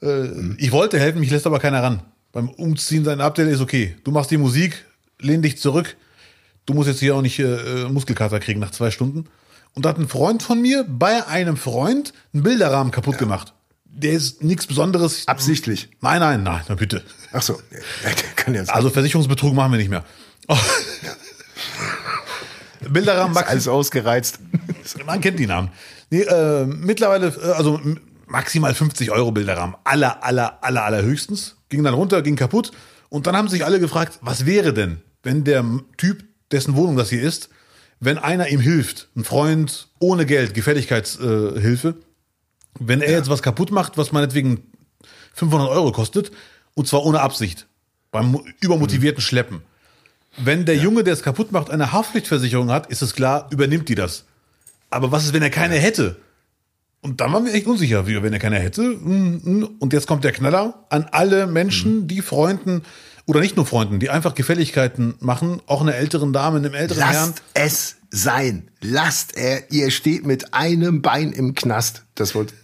[0.02, 2.02] Äh, Ich wollte helfen, mich lässt aber keiner ran.
[2.38, 3.96] Beim Umziehen sein Update ist okay.
[4.04, 4.84] Du machst die Musik,
[5.18, 5.96] lehn dich zurück.
[6.66, 9.24] Du musst jetzt hier auch nicht äh, äh, Muskelkater kriegen nach zwei Stunden.
[9.74, 13.54] Und da hat ein Freund von mir bei einem Freund einen Bilderrahmen kaputt gemacht.
[13.86, 15.26] Der ist nichts Besonderes.
[15.26, 15.88] Absichtlich.
[16.00, 17.02] Nein, nein, nein, na bitte.
[17.32, 17.54] Ach so,
[18.04, 18.72] ja, kann ja sein.
[18.76, 20.04] Also Versicherungsbetrug machen wir nicht mehr.
[22.88, 24.38] Bilderrahmen Max, alles ausgereizt.
[25.06, 25.70] man kennt die Namen.
[26.10, 27.80] Nee, äh, mittlerweile, äh, also
[28.28, 29.74] maximal 50 Euro Bilderrahmen.
[29.82, 31.57] Aller, aller, aller, aller höchstens.
[31.68, 32.72] Ging dann runter, ging kaputt.
[33.08, 35.64] Und dann haben sich alle gefragt, was wäre denn, wenn der
[35.96, 37.48] Typ, dessen Wohnung das hier ist,
[38.00, 41.94] wenn einer ihm hilft, ein Freund ohne Geld, Gefälligkeitshilfe, Hilfe,
[42.78, 44.62] wenn er jetzt was kaputt macht, was meinetwegen
[45.34, 46.30] 500 Euro kostet,
[46.74, 47.66] und zwar ohne Absicht,
[48.12, 49.62] beim mo- übermotivierten Schleppen.
[50.36, 53.94] Wenn der Junge, der es kaputt macht, eine Haftpflichtversicherung hat, ist es klar, übernimmt die
[53.96, 54.24] das.
[54.90, 56.16] Aber was ist, wenn er keine hätte?
[57.00, 58.82] Und dann waren wir echt unsicher, wie wenn er keine hätte.
[58.82, 59.64] mm, mm.
[59.78, 62.82] Und jetzt kommt der Knaller an alle Menschen, die Freunden
[63.26, 67.28] oder nicht nur Freunden, die einfach Gefälligkeiten machen, auch einer älteren Dame, einem älteren Herrn.
[67.28, 68.70] Lasst es sein.
[68.80, 72.04] Lasst er, ihr steht mit einem Bein im Knast.
[72.14, 72.54] Das wollte.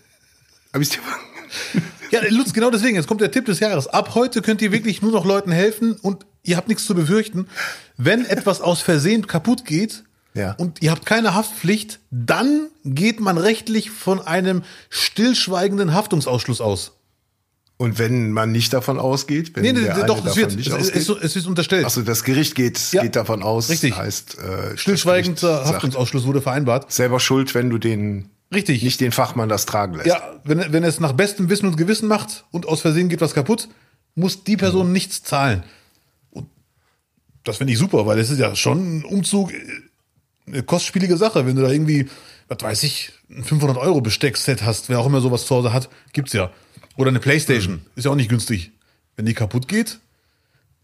[0.72, 1.00] Hab ich's dir
[2.10, 3.88] Ja, Lutz, genau deswegen, jetzt kommt der Tipp des Jahres.
[3.88, 7.46] Ab heute könnt ihr wirklich nur noch Leuten helfen und ihr habt nichts zu befürchten.
[7.96, 10.04] Wenn etwas aus Versehen kaputt geht
[10.36, 10.52] Ja.
[10.58, 16.92] und ihr habt keine Haftpflicht, dann geht man rechtlich von einem stillschweigenden Haftungsausschluss aus.
[17.76, 20.74] Und wenn man nicht davon ausgeht, wenn Nee, nee, der doch, es wird, nicht es,
[20.74, 20.96] ausgeht.
[20.96, 21.84] es, es ist unterstellt.
[21.84, 23.02] Achso, das Gericht geht, Ja.
[23.02, 23.68] geht davon aus.
[23.68, 23.96] Richtig.
[23.96, 26.90] Heißt, äh, Stillschweigender Haftungsausschluss wurde vereinbart.
[26.92, 28.82] Selber schuld, wenn du den Richtig.
[28.84, 30.06] nicht den Fachmann das tragen lässt.
[30.06, 33.20] Ja, wenn, wenn er es nach bestem Wissen und Gewissen macht und aus Versehen geht
[33.20, 33.68] was kaputt,
[34.14, 35.64] muss die Person nichts zahlen.
[36.30, 36.46] Und
[37.42, 39.52] das finde ich super, weil es ist ja schon ein Umzug,
[40.46, 41.46] eine kostspielige Sache.
[41.46, 42.08] Wenn du da irgendwie,
[42.48, 45.88] was weiß ich, ein 500 Euro Besteckset hast, wer auch immer sowas zu Hause hat,
[46.12, 46.50] gibt's ja.
[46.96, 48.70] Oder eine Playstation, ist ja auch nicht günstig.
[49.16, 49.98] Wenn die kaputt geht,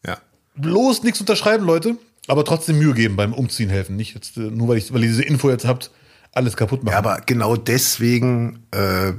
[0.07, 0.19] ja.
[0.57, 1.97] bloß nichts unterschreiben, Leute,
[2.27, 3.97] aber trotzdem Mühe geben beim Umziehen helfen.
[3.97, 5.91] Nicht jetzt, äh, nur weil, ich, weil ihr diese Info jetzt habt,
[6.33, 6.93] alles kaputt machen.
[6.93, 9.13] Ja, aber genau deswegen, äh,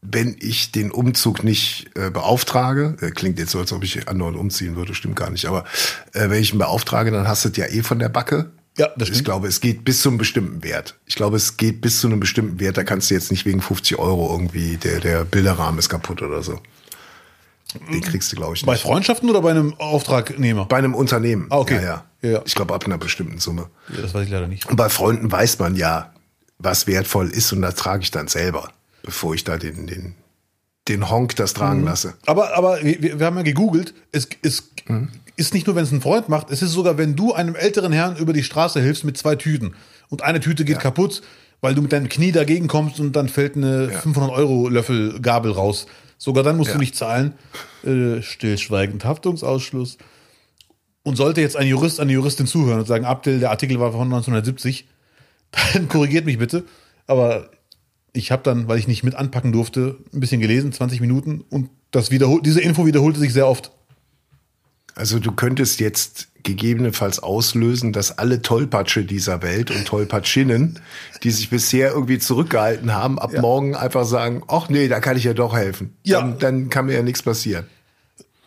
[0.00, 4.36] wenn ich den Umzug nicht äh, beauftrage, äh, klingt jetzt so, als ob ich anderen
[4.36, 5.64] umziehen würde, stimmt gar nicht, aber
[6.12, 8.50] äh, wenn ich ihn beauftrage, dann hast du es ja eh von der Backe.
[8.78, 9.24] Ja, das Ich stimmt.
[9.24, 10.96] glaube, es geht bis zu einem bestimmten Wert.
[11.06, 12.76] Ich glaube, es geht bis zu einem bestimmten Wert.
[12.76, 16.42] Da kannst du jetzt nicht wegen 50 Euro irgendwie, der, der Bilderrahmen ist kaputt oder
[16.42, 16.60] so.
[17.92, 18.82] Den kriegst du, glaube ich, Bei nicht.
[18.82, 20.64] Freundschaften oder bei einem Auftragnehmer?
[20.66, 21.48] Bei einem Unternehmen.
[21.50, 21.74] Ah, okay.
[21.76, 22.30] Ja, ja.
[22.30, 22.42] Ja.
[22.46, 23.68] Ich glaube, ab einer bestimmten Summe.
[23.94, 24.66] Ja, das weiß ich leider nicht.
[24.66, 26.12] Und bei Freunden weiß man ja,
[26.58, 30.14] was wertvoll ist und das trage ich dann selber, bevor ich da den, den,
[30.88, 31.58] den Honk das Mhm.
[31.58, 32.14] tragen lasse.
[32.26, 34.70] Aber, aber wir, wir haben ja gegoogelt, es, es
[35.38, 37.92] ist nicht nur, wenn es ein Freund macht, es ist sogar, wenn du einem älteren
[37.92, 39.74] Herrn über die Straße hilfst mit zwei Tüten
[40.08, 41.22] und eine Tüte geht kaputt,
[41.60, 45.52] weil du mit deinem Knie dagegen kommst und dann fällt eine 500 Euro Löffel Gabel
[45.52, 45.86] raus.
[46.18, 46.80] Sogar dann musst du Ja.
[46.80, 47.34] nicht zahlen.
[47.84, 49.98] Äh, stillschweigend Haftungsausschluss.
[51.04, 54.02] Und sollte jetzt ein Jurist, eine Juristin zuhören und sagen, Abdel, der Artikel war von
[54.02, 54.86] 1970,
[55.72, 56.64] dann korrigiert mich bitte.
[57.06, 57.50] Aber
[58.12, 61.70] ich habe dann, weil ich nicht mit anpacken durfte, ein bisschen gelesen, 20 Minuten und
[61.92, 63.70] das wiederhol diese Info wiederholte sich sehr oft.
[64.98, 70.80] Also du könntest jetzt gegebenenfalls auslösen, dass alle Tollpatsche dieser Welt und Tollpatschinnen,
[71.22, 75.22] die sich bisher irgendwie zurückgehalten haben, ab morgen einfach sagen, ach nee, da kann ich
[75.22, 75.96] ja doch helfen.
[76.02, 76.20] Ja.
[76.20, 77.66] Dann, dann kann mir ja nichts passieren.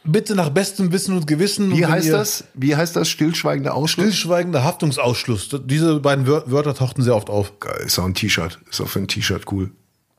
[0.04, 1.72] Bitte nach bestem Wissen und Gewissen.
[1.72, 2.44] und Wie wenn heißt das?
[2.54, 3.08] Wie heißt das?
[3.08, 4.08] Stillschweigender Ausschluss?
[4.08, 5.56] Stillschweigender Haftungsausschluss.
[5.66, 7.60] Diese beiden Wör Wörter tauchten sehr oft auf.
[7.62, 8.60] Geil, ist auch ein T-Shirt.
[8.70, 9.72] Ist auch für ein T-Shirt cool.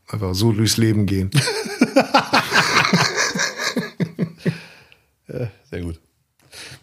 [0.09, 1.31] Einfach so durchs Leben gehen.
[5.71, 6.02] Sehr gut.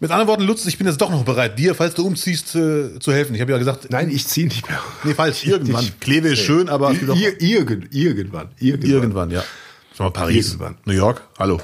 [0.00, 2.98] Mit anderen Worten, Lutz, ich bin jetzt doch noch bereit, dir, falls du umziehst, äh,
[2.98, 3.34] zu helfen.
[3.34, 4.80] Ich habe ja gesagt, Nein, ich ziehe nicht mehr.
[5.04, 5.84] nee, falsch, irgendwann.
[5.84, 8.90] Ich- Kleve ist schön, aber Ir irgend, irgendwann, irgendwann.
[8.90, 9.44] irgendwann, ja.
[9.94, 10.78] Schau mal, Paris, Irgendwann.
[10.86, 11.60] New York, hallo.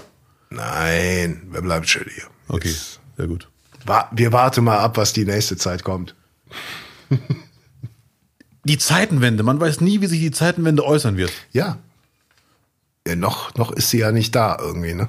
[0.51, 2.25] Nein, wir bleiben schön hier.
[2.49, 3.49] Okay, Jetzt sehr gut.
[3.87, 6.15] wa- Wir warten mal ab, was die nächste Zeit kommt.
[8.65, 11.31] Die Zeitenwende, man weiß nie, wie sich die Zeitenwende äußern wird.
[11.53, 11.79] Ja.
[13.07, 15.09] ja noch, noch ist sie ja nicht da irgendwie, ne?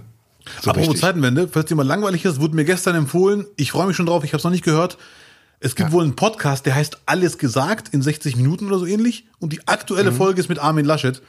[0.62, 1.02] So Apropos richtig.
[1.02, 4.24] Zeitenwende, falls dir mal langweilig ist, wurde mir gestern empfohlen, ich freue mich schon drauf,
[4.24, 4.98] ich habe es noch nicht gehört.
[5.60, 9.26] Es gibt wohl einen Podcast, der heißt Alles gesagt in 60 Minuten oder so ähnlich.
[9.40, 11.22] Und die aktuelle Folge ist mit Armin Laschet.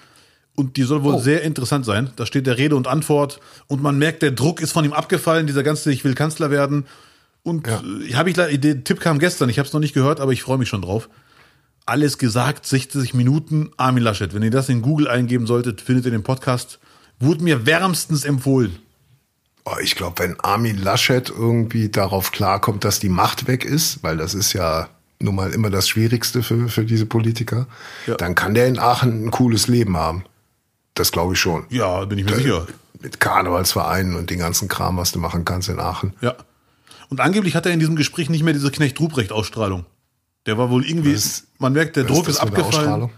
[0.54, 1.18] Und die soll wohl Mhm.
[1.18, 1.22] Oh.
[1.22, 2.10] sehr interessant sein.
[2.16, 3.40] Da steht der Rede und Antwort.
[3.68, 6.84] Und man merkt, der Druck ist von ihm abgefallen, dieser ganze Ich will Kanzler werden.
[7.42, 7.80] Und Ja.
[8.06, 10.42] äh, hab ich, der Tipp kam gestern, ich habe es noch nicht gehört, aber ich
[10.42, 11.08] freue mich schon drauf.
[11.86, 14.34] Alles gesagt, 60 Minuten, Armin Laschet.
[14.34, 16.80] Wenn ihr das in Google eingeben solltet, findet ihr den Podcast.
[17.18, 18.78] Wurde mir wärmstens empfohlen.
[19.70, 24.16] Oh, ich glaube, wenn Armin Laschet irgendwie darauf klarkommt, dass die Macht weg ist, weil
[24.16, 24.88] das ist ja
[25.20, 27.66] nun mal immer das Schwierigste für, für diese Politiker,
[28.06, 28.14] Ja.
[28.14, 30.24] dann kann der in Aachen ein cooles Leben haben.
[30.94, 31.66] Das glaube ich schon.
[31.70, 32.66] Ja, bin ich mir sicher.
[33.00, 36.14] Mit Karnevalsvereinen und den ganzen Kram, was du machen kannst in Aachen.
[36.20, 36.34] Ja.
[37.10, 39.84] Und angeblich hat er in diesem Gespräch nicht mehr diese Knecht-Ruprecht-Ausstrahlung.
[40.46, 43.10] Der war wohl irgendwie, Was- man merkt, der Druck ist ist abgefallen.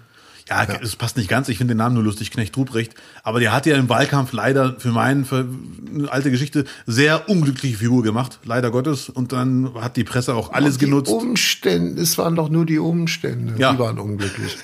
[0.50, 1.48] Ja, es passt nicht ganz.
[1.48, 2.94] Ich finde den Namen nur lustig, Knecht Ruprecht.
[3.22, 5.46] Aber der hat ja im Wahlkampf leider für meinen, für
[5.94, 8.40] eine alte Geschichte, sehr unglückliche Figur gemacht.
[8.44, 9.08] Leider Gottes.
[9.08, 11.12] Und dann hat die Presse auch alles die genutzt.
[11.12, 13.54] Umstände, es waren doch nur die Umstände.
[13.58, 13.72] Ja.
[13.72, 14.58] Die waren unglücklich.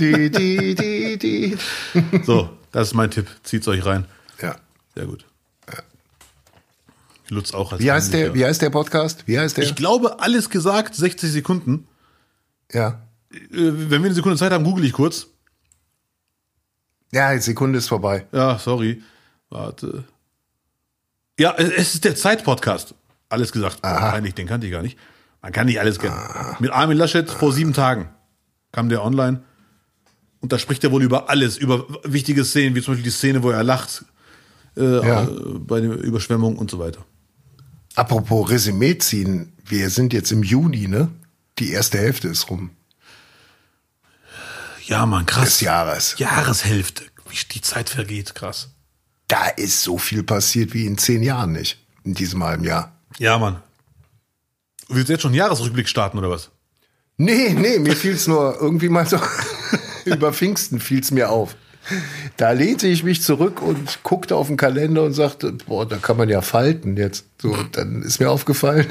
[0.00, 1.56] die, die, die, die.
[2.24, 3.28] So, das ist mein Tipp.
[3.44, 4.06] Zieht's euch rein.
[4.42, 4.56] Ja.
[4.96, 5.24] Sehr gut.
[7.28, 9.22] Lutz auch als Wie heißt der, wie heißt der Podcast?
[9.26, 9.62] Wie heißt der?
[9.62, 11.86] Ich glaube, alles gesagt, 60 Sekunden.
[12.72, 13.00] ja.
[13.32, 15.26] Äh, Wenn wir eine Sekunde Zeit haben, google ich kurz.
[17.12, 18.26] Ja, die Sekunde ist vorbei.
[18.32, 19.02] Ja, sorry.
[19.48, 20.04] Warte.
[21.38, 22.94] Ja, es ist der Zeit-Podcast.
[23.28, 23.82] Alles gesagt.
[23.84, 24.98] Eigentlich, den kannte ich gar nicht.
[25.42, 26.16] Man kann nicht alles kennen.
[26.58, 28.08] Mit Armin Laschet vor sieben Tagen
[28.72, 29.42] kam der online.
[30.40, 33.42] Und da spricht er wohl über alles, über wichtige Szenen, wie zum Beispiel die Szene,
[33.42, 34.04] wo er lacht
[34.76, 35.24] äh, Ja.
[35.24, 35.26] äh,
[35.58, 37.04] bei der Überschwemmung und so weiter.
[37.96, 41.08] Apropos Resümee ziehen, wir sind jetzt im Juni, ne?
[41.58, 42.70] Die erste Hälfte ist rum
[44.90, 45.44] Ja, Mann, krass.
[45.44, 46.16] des Jahres.
[46.18, 47.04] Jahreshälfte.
[47.28, 48.70] Wie die Zeit vergeht, krass.
[49.28, 51.78] Da ist so viel passiert wie in zehn Jahren nicht.
[52.02, 52.92] In diesem halben Jahr.
[53.18, 53.62] Ja, Mann.
[54.88, 56.50] Willst du jetzt schon einen Jahresrückblick starten oder was?
[57.16, 59.20] Nee, nee, mir fiel's nur irgendwie mal so.
[60.06, 61.54] über Pfingsten fiel's mir auf.
[62.36, 66.16] Da lehnte ich mich zurück und guckte auf den Kalender und sagte, boah, da kann
[66.16, 67.26] man ja falten jetzt.
[67.40, 68.88] So, dann ist mir aufgefallen,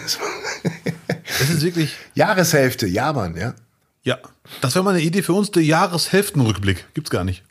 [1.41, 1.97] Es ist wirklich.
[2.13, 3.53] Jahreshälfte, ja, Mann, ja.
[4.09, 4.17] Ja,
[4.61, 6.87] das wäre mal eine Idee für uns, der Jahreshälftenrückblick.
[6.95, 7.43] Gibt's gar nicht.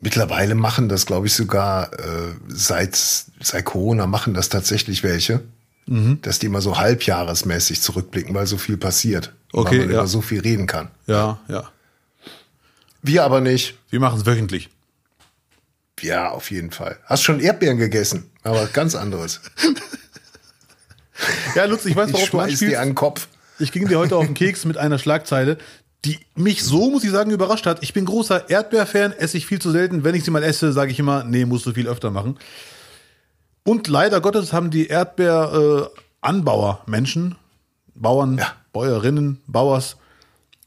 [0.00, 5.42] Mittlerweile machen das, glaube ich, sogar äh, seit, seit Corona machen das tatsächlich welche,
[5.86, 6.20] Mhm.
[6.22, 9.32] dass die immer so halbjahresmäßig zurückblicken, weil so viel passiert.
[9.52, 9.94] Okay, weil man ja.
[9.98, 10.88] über so viel reden kann.
[11.06, 11.70] Ja, ja.
[13.02, 13.74] Wir aber nicht.
[13.90, 14.70] Wir machen es wöchentlich.
[16.00, 16.98] Ja, auf jeden Fall.
[17.04, 19.40] Hast schon Erdbeeren gegessen, aber ganz anderes.
[21.54, 22.76] Ja, Lutz, ich weiß, Ich worauf du anspielst.
[22.76, 23.28] an den Kopf.
[23.58, 25.58] Ich ging dir heute auf den Keks mit einer Schlagzeile,
[26.04, 27.82] die mich so, muss ich sagen, überrascht hat.
[27.82, 30.02] Ich bin großer Erdbeerfan, esse ich viel zu selten.
[30.04, 32.38] Wenn ich sie mal esse, sage ich immer, nee, musst du viel öfter machen.
[33.64, 37.36] Und leider Gottes haben die Erdbeeranbauer, Menschen,
[37.94, 38.52] Bauern, Ja.
[38.72, 39.96] Bäuerinnen, Bauers,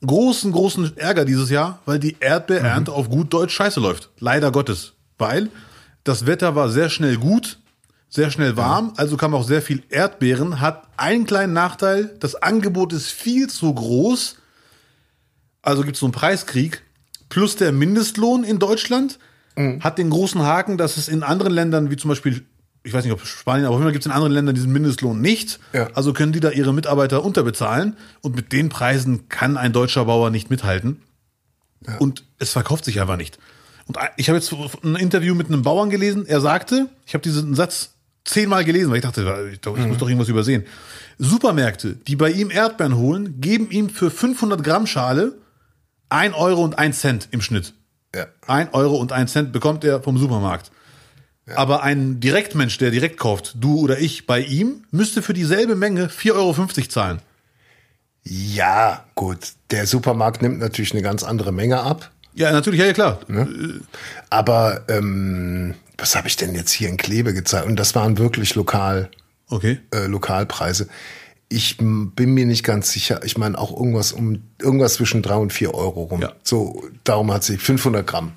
[0.05, 4.09] großen, großen Ärger dieses Jahr, weil die Erdbeerernte auf gut Deutsch scheiße läuft.
[4.19, 4.93] Leider Gottes.
[5.17, 5.49] Weil
[6.03, 7.57] das Wetter war sehr schnell gut,
[8.09, 12.93] sehr schnell warm, also kam auch sehr viel Erdbeeren, hat einen kleinen Nachteil, das Angebot
[12.93, 14.35] ist viel zu groß,
[15.65, 16.81] also gibt es so einen Preiskrieg,
[17.29, 19.19] plus der Mindestlohn in Deutschland
[19.79, 22.43] hat den großen Haken, dass es in anderen Ländern, wie zum Beispiel,
[22.83, 24.73] ich weiß nicht, ob Spanien, aber auf jeden Fall gibt es in anderen Ländern diesen
[24.73, 25.59] Mindestlohn nicht.
[25.71, 25.89] Ja.
[25.93, 30.29] Also können die da ihre Mitarbeiter unterbezahlen und mit den Preisen kann ein deutscher Bauer
[30.29, 31.01] nicht mithalten.
[31.99, 33.37] Und es verkauft sich einfach nicht.
[33.85, 34.53] Und ich habe jetzt
[34.83, 37.91] ein Interview mit einem Bauern gelesen, er sagte, ich habe diesen Satz
[38.25, 40.65] zehnmal gelesen, weil ich dachte, ich, ich muss doch irgendwas übersehen.
[41.17, 45.37] Supermärkte, die bei ihm Erdbeeren holen, geben ihm für 500 Gramm Schale
[46.09, 47.73] 1 Euro und 1 Cent im Schnitt.
[48.13, 48.27] Ja.
[48.47, 50.71] 1 Euro und 1 Cent bekommt er vom Supermarkt.
[51.53, 56.07] Aber ein Direktmensch, der direkt kauft, du oder ich, bei ihm, müsste für dieselbe Menge
[56.07, 57.21] 4,50 Euro zahlen.
[58.23, 59.37] Ja, gut.
[59.69, 62.09] Der Supermarkt nimmt natürlich eine ganz andere Menge ab.
[62.33, 63.19] Ja, natürlich, ja, ja klar.
[64.31, 67.67] Aber ähm, was habe ich denn jetzt hier in Klebe gezeigt?
[67.67, 69.09] Und das waren wirklich lokal,
[69.49, 69.79] Okay.
[69.93, 70.87] äh, Lokalpreise.
[71.55, 73.21] Ich bin mir nicht ganz sicher.
[73.23, 76.21] Ich meine auch irgendwas um irgendwas zwischen drei und vier Euro rum.
[76.21, 76.33] Ja.
[76.43, 78.33] So darum hat sich 500 Gramm.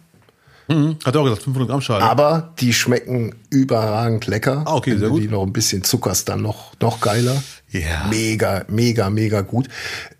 [0.68, 2.04] Hat er auch gesagt, 500 Gramm Schale.
[2.04, 4.64] Aber die schmecken überragend lecker.
[4.66, 5.22] Ah, okay, Wenn sehr gut.
[5.22, 7.42] Die noch ein bisschen zuckerst, dann noch, noch geiler.
[7.70, 8.06] Ja.
[8.08, 9.68] Mega, mega, mega gut.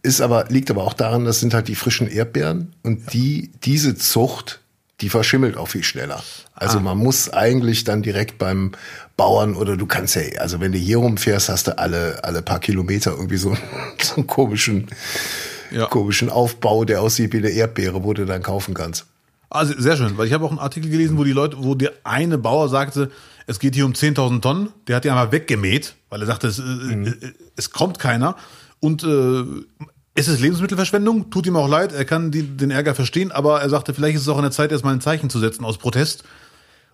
[0.03, 3.95] Ist aber, liegt aber auch daran, das sind halt die frischen Erdbeeren und die, diese
[3.95, 4.61] Zucht,
[5.03, 6.23] die verschimmelt auch viel schneller.
[6.55, 8.73] Also man muss eigentlich dann direkt beim
[9.19, 12.61] Bauern oder du kannst ja, also wenn du hier rumfährst, hast du alle, alle paar
[12.61, 13.55] Kilometer irgendwie so,
[14.03, 14.87] so einen komischen,
[15.71, 15.87] Ja.
[15.87, 19.05] komischen Aufbau, der aussieht wie eine Erdbeere, wo du dann kaufen kannst.
[19.51, 21.93] Also sehr schön, weil ich habe auch einen Artikel gelesen, wo die Leute, wo der
[22.05, 23.11] eine Bauer sagte,
[23.47, 24.69] es geht hier um 10.000 Tonnen.
[24.87, 27.15] Der hat die einmal weggemäht, weil er sagte, es, äh, äh,
[27.57, 28.37] es kommt keiner.
[28.81, 29.43] Und äh,
[30.15, 33.71] es ist Lebensmittelverschwendung, tut ihm auch leid, er kann die, den Ärger verstehen, aber er
[33.71, 36.25] sagte, vielleicht ist es auch an der Zeit, erstmal ein Zeichen zu setzen aus Protest.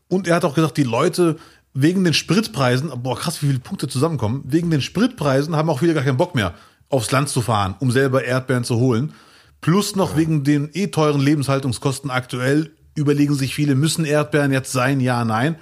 [0.09, 1.37] Und er hat auch gesagt, die Leute
[1.75, 5.93] wegen den Spritpreisen, boah krass, wie viele Punkte zusammenkommen, wegen den Spritpreisen haben auch viele
[5.95, 6.55] gar keinen Bock mehr,
[6.89, 9.13] aufs Land zu fahren, um selber Erdbeeren zu holen.
[9.61, 15.01] Plus noch wegen den eh teuren Lebenshaltungskosten aktuell überlegen sich viele, müssen Erdbeeren jetzt sein,
[15.01, 15.57] ja, nein.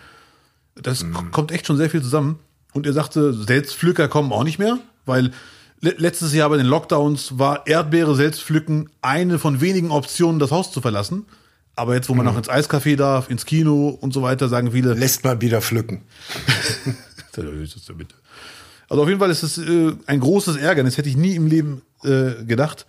[0.75, 2.39] Das k- kommt echt schon sehr viel zusammen.
[2.75, 5.31] Und er sagte, Selbstpflücker kommen auch nicht mehr, weil
[5.81, 10.73] le letztes Jahr bei den Lockdowns war Erdbeere selbstpflücken eine von wenigen Optionen, das Haus
[10.73, 11.27] zu verlassen.
[11.75, 14.95] Aber jetzt, wo man noch ins Eiscafé darf, ins Kino und so weiter, sagen viele,
[14.95, 16.03] Lässt man wieder pflücken.
[18.89, 21.83] also auf jeden Fall ist es äh, ein großes Ärgernis, hätte ich nie im Leben
[22.05, 22.87] äh, gedacht.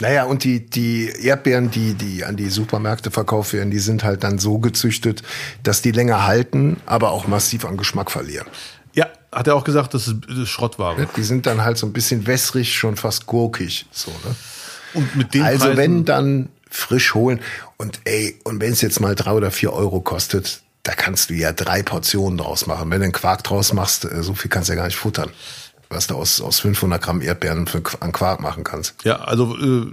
[0.00, 4.24] Naja, und die, die Erdbeeren, die, die an die Supermärkte verkauft werden, die sind halt
[4.24, 5.22] dann so gezüchtet,
[5.62, 8.46] dass die länger halten, aber auch massiv an Geschmack verlieren.
[8.92, 11.08] Ja, hat er auch gesagt, das ist, das ist Schrottware.
[11.16, 13.86] Die sind dann halt so ein bisschen wässrig, schon fast gurkig.
[13.90, 14.34] So, ne?
[14.94, 17.40] Und mit den Also Preisen, wenn, dann frisch holen.
[17.76, 21.34] Und ey, und wenn es jetzt mal drei oder vier Euro kostet, da kannst du
[21.34, 22.90] ja drei Portionen draus machen.
[22.90, 25.30] Wenn du einen Quark draus machst, äh, so viel kannst du ja gar nicht futtern.
[25.88, 29.04] Was du aus, aus 500 Gramm Erdbeeren für, an Quark machen kannst.
[29.04, 29.92] Ja, also äh,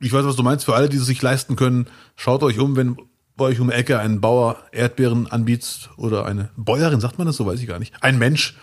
[0.00, 0.64] ich weiß, was du meinst.
[0.64, 2.96] Für alle, die es sich leisten können, schaut euch um, wenn
[3.36, 7.36] bei euch um die Ecke ein Bauer Erdbeeren anbietet oder eine Bäuerin, sagt man das
[7.36, 7.94] so, weiß ich gar nicht.
[8.00, 8.56] Ein Mensch,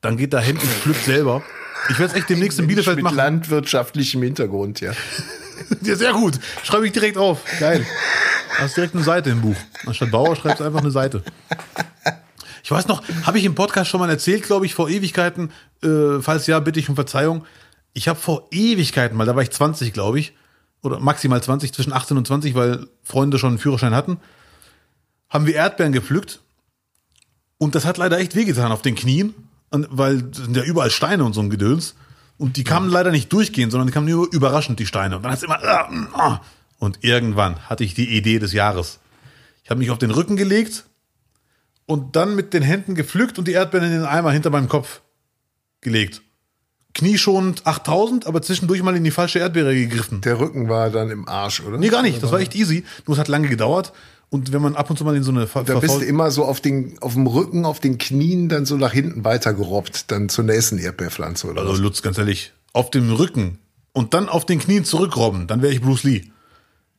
[0.00, 1.42] dann geht da hin und pflückt selber.
[1.88, 3.16] Ich werde es echt demnächst in Bielefeld Mit machen.
[3.16, 4.92] landwirtschaftlichem Hintergrund, ja.
[5.82, 6.38] Ja, sehr gut.
[6.64, 7.40] Schreibe ich direkt auf.
[7.60, 7.86] Geil.
[8.58, 9.56] Hast direkt eine Seite im Buch.
[9.86, 11.22] Anstatt Bauer schreibst du einfach eine Seite.
[12.64, 15.50] Ich weiß noch, habe ich im Podcast schon mal erzählt, glaube ich, vor Ewigkeiten.
[15.82, 17.46] Äh, falls ja, bitte ich um Verzeihung.
[17.94, 20.34] Ich habe vor Ewigkeiten mal, da war ich 20, glaube ich,
[20.82, 24.18] oder maximal 20, zwischen 18 und 20, weil Freunde schon einen Führerschein hatten,
[25.30, 26.40] haben wir Erdbeeren gepflückt.
[27.58, 29.34] Und das hat leider echt wehgetan auf den Knien,
[29.70, 31.94] weil sind ja überall Steine und so ein Gedöns.
[32.38, 35.16] Und die kamen leider nicht durchgehend, sondern die kamen nur überraschend, die Steine.
[35.16, 35.62] Und dann hat's immer.
[35.62, 36.40] ah, ah.
[36.78, 39.00] Und irgendwann hatte ich die Idee des Jahres.
[39.64, 40.84] Ich habe mich auf den Rücken gelegt
[41.86, 45.00] und dann mit den Händen gepflückt und die Erdbeeren in den Eimer hinter meinem Kopf
[45.80, 46.22] gelegt.
[46.94, 50.20] Knieschonend 8000, aber zwischendurch mal in die falsche Erdbeere gegriffen.
[50.20, 51.76] Der Rücken war dann im Arsch, oder?
[51.76, 52.22] Nee, gar nicht.
[52.22, 52.84] Das war echt easy.
[53.06, 53.92] Nur es hat lange gedauert.
[54.30, 56.30] Und wenn man ab und zu mal in so eine ver Da bist du immer
[56.30, 60.28] so auf, den, auf dem Rücken, auf den Knien, dann so nach hinten weitergerobbt, dann
[60.28, 61.78] zur nächsten Erdbeerpflanze oder Also was?
[61.80, 63.58] Lutz, ganz ehrlich, auf dem Rücken
[63.92, 66.24] und dann auf den Knien zurückrobben, dann wäre ich Bruce Lee.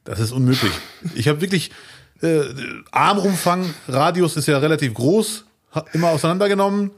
[0.06, 0.72] Das ist unmöglich.
[1.14, 1.70] Ich habe wirklich
[2.22, 2.42] äh,
[2.92, 5.46] Armumfang, Radius ist ja relativ groß,
[5.94, 6.90] immer auseinandergenommen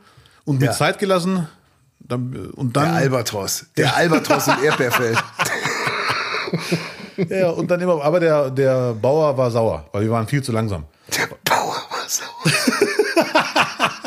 [0.46, 0.72] und mit Ja.
[0.72, 1.48] Zeit gelassen.
[2.00, 3.66] Dann, äh, und Der dann Albatros.
[3.76, 5.18] Der Albatros im Erdbeerfeld.
[7.30, 10.52] ja, und dann immer, aber der, der Bauer war sauer, weil wir waren viel zu
[10.52, 10.86] langsam.
[11.18, 12.52] Der Bauer war sauer.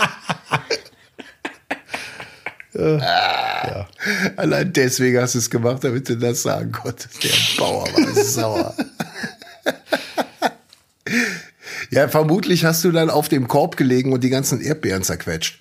[2.76, 3.86] Ah.
[4.36, 7.22] Allein deswegen hast du es gemacht, damit du das sagen konntest.
[7.22, 8.74] Der Bauer war sauer.
[11.90, 15.60] ja, vermutlich hast du dann auf dem Korb gelegen und die ganzen Erdbeeren zerquetscht.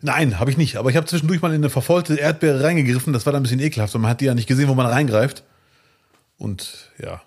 [0.00, 0.76] Nein, habe ich nicht.
[0.76, 3.12] Aber ich habe zwischendurch mal in eine verfaulte Erdbeere reingegriffen.
[3.12, 4.86] Das war dann ein bisschen ekelhaft, weil man hat die ja nicht gesehen, wo man
[4.86, 5.44] reingreift.
[6.38, 7.20] Und ja,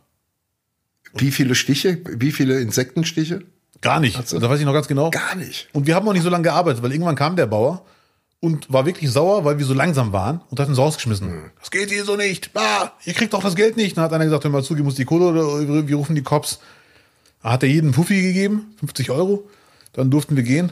[1.13, 1.99] Wie viele Stiche?
[2.05, 3.43] Wie viele Insektenstiche?
[3.81, 4.15] gar nicht.
[4.19, 4.37] Ach so.
[4.39, 5.09] Da weiß ich noch ganz genau.
[5.09, 5.67] Gar nicht.
[5.73, 7.83] Und wir haben auch nicht so lange gearbeitet, weil irgendwann kam der Bauer
[8.39, 11.51] und war wirklich sauer, weil wir so langsam waren und hat uns rausgeschmissen.
[11.59, 12.51] Das geht hier so nicht.
[12.53, 13.97] Ah, ihr kriegt doch das Geld nicht.
[13.97, 16.21] Dann hat einer gesagt, hör mal zu, gib uns die Kohle oder wir rufen die
[16.21, 16.59] Cops.
[17.41, 19.49] Da hat er jeden Fuffi gegeben, 50 Euro.
[19.93, 20.71] Dann durften wir gehen.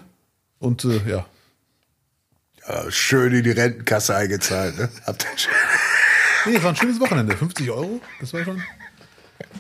[0.60, 1.26] Und äh, ja,
[2.68, 4.78] Ja, schön in die Rentenkasse eingezahlt.
[4.78, 4.90] Ne?
[5.08, 5.52] Habt ihr schön.
[6.46, 7.36] Nee, es war ein schönes Wochenende.
[7.36, 8.62] 50 Euro, das war schon.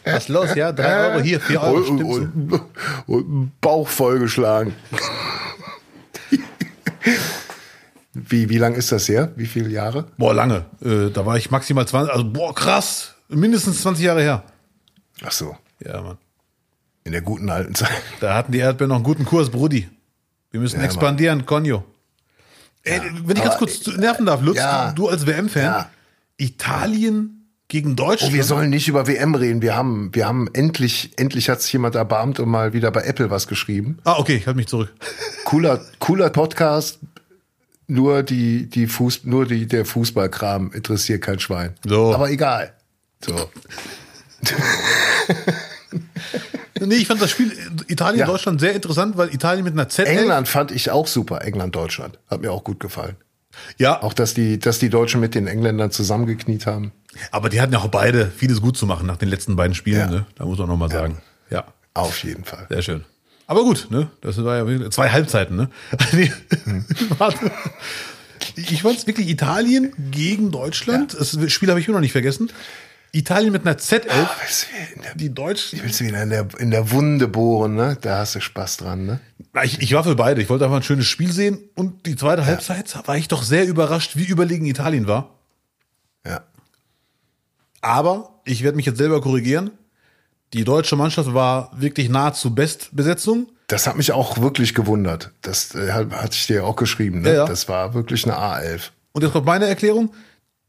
[0.04, 0.72] Was ist los, ja?
[0.72, 1.78] 3 Euro hier, 4 Euro.
[1.90, 2.62] und, und,
[3.08, 4.74] und Bauch vollgeschlagen.
[8.14, 9.32] wie, wie lang ist das her?
[9.36, 10.06] Wie viele Jahre?
[10.18, 10.66] Boah, lange.
[10.84, 13.16] Äh, da war ich maximal 20, also boah, krass.
[13.30, 14.44] Mindestens 20 Jahre her.
[15.24, 15.56] Ach so,
[15.86, 16.18] Ja, Mann.
[17.04, 17.90] in der guten alten Zeit.
[18.20, 19.88] Da hatten die Erdbeeren noch einen guten Kurs, Brudi.
[20.52, 21.84] Wir müssen Ja, expandieren, Conjo.
[22.84, 24.92] Ey, wenn ich ganz kurz nerven darf, Lutz, ja.
[24.94, 25.90] du als WM-Fan, Ja.
[26.40, 28.34] Italien gegen Deutschland.
[28.34, 29.62] Oh, wir sollen nicht über WM reden.
[29.62, 33.30] Wir haben, wir haben endlich, endlich hat sich jemand erbarmt und mal wieder bei Apple
[33.30, 34.00] was geschrieben.
[34.06, 34.92] ah, okay, ich halte mich zurück.
[35.46, 37.00] Cooler, cooler Podcast.
[37.88, 41.74] Nur die, die Fuß, nur die, der Fußballkram interessiert kein Schwein.
[41.86, 42.14] So.
[42.14, 42.74] Aber egal.
[43.24, 43.36] So.
[46.82, 47.52] Nee, ich fand das Spiel
[47.88, 48.58] Italien, Ja.
[48.60, 50.08] Sehr interessant, weil Italien mit einer Z.
[50.08, 51.42] England fand ich auch super.
[51.42, 52.20] England, Deutschland.
[52.30, 53.18] Hat mir auch gut gefallen.
[53.78, 56.92] Ja, Auch, dass die, dass die Deutschen mit den Engländern zusammengekniet haben.
[57.32, 60.00] aber die hatten ja auch beide vieles gut zu machen nach den letzten beiden Spielen,
[60.00, 60.08] Ja.
[60.08, 60.26] ne?
[60.36, 61.18] Da muss man noch mal sagen.
[61.50, 62.66] Ja, Auf jeden Fall.
[62.70, 63.04] sehr schön.
[63.48, 64.10] Aber gut, ne?
[64.22, 65.70] Das war ja zwei Halbzeiten, ne?
[66.12, 66.32] Nee,
[67.18, 67.52] Warte.
[68.56, 71.16] Ich fand es wirklich Italien gegen Deutschland.
[71.18, 72.52] Das Spiel habe ich immer noch nicht vergessen.
[73.12, 74.08] Italien mit einer Z11.
[74.42, 75.80] Weißt du, in der- Die Deutschen.
[75.84, 77.98] Willst du wieder in der, in der Wunde bohren, ne?
[78.02, 79.20] Da hast du Spaß dran, ne?
[79.64, 80.42] Ich, ich war für beide.
[80.42, 81.60] Ich wollte einfach ein schönes Spiel sehen.
[81.76, 85.36] Und die zweite Halbzeit war ich doch sehr überrascht, wie überlegen Italien war.
[86.26, 86.42] Ja.
[87.82, 89.72] Aber ich werde mich jetzt selber korrigieren.
[90.54, 93.48] Die deutsche Mannschaft war wirklich nahezu Bestbesetzung.
[93.68, 95.32] Das hat mich auch wirklich gewundert.
[95.42, 97.30] Das äh, hat- hatte ich dir auch geschrieben, ne?
[97.30, 97.46] Ja, ja.
[97.46, 98.90] Das war wirklich eine A11.
[99.12, 100.12] Und jetzt kommt meine Erklärung.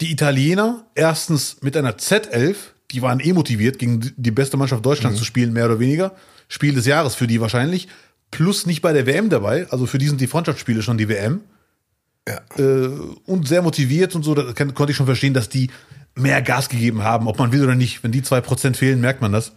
[0.00, 2.56] Die Italiener, erstens mit einer Z11,
[2.90, 6.12] die waren eh motiviert, gegen die beste Mannschaft Deutschlands zu spielen, mehr oder weniger.
[6.48, 7.88] Spiel des Jahres für die wahrscheinlich.
[8.30, 9.66] Plus nicht bei der WM dabei.
[9.70, 11.42] Also für die sind die Freundschaftsspiele schon die WM.
[12.26, 12.40] Ja.
[12.58, 12.88] Äh,
[13.26, 14.34] und sehr motiviert und so.
[14.34, 15.70] Da kann, konnte ich schon verstehen, dass die
[16.14, 18.02] mehr Gas gegeben haben, ob man will oder nicht.
[18.02, 19.52] Wenn die zwei Prozent fehlen, merkt man das.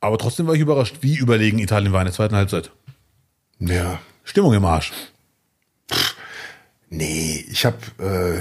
[0.00, 2.70] Aber trotzdem war ich überrascht, wie überlegen Italien war in der zweiten Halbzeit.
[3.58, 4.00] Ja.
[4.24, 4.92] Stimmung im Arsch.
[6.90, 7.78] Nee, ich habe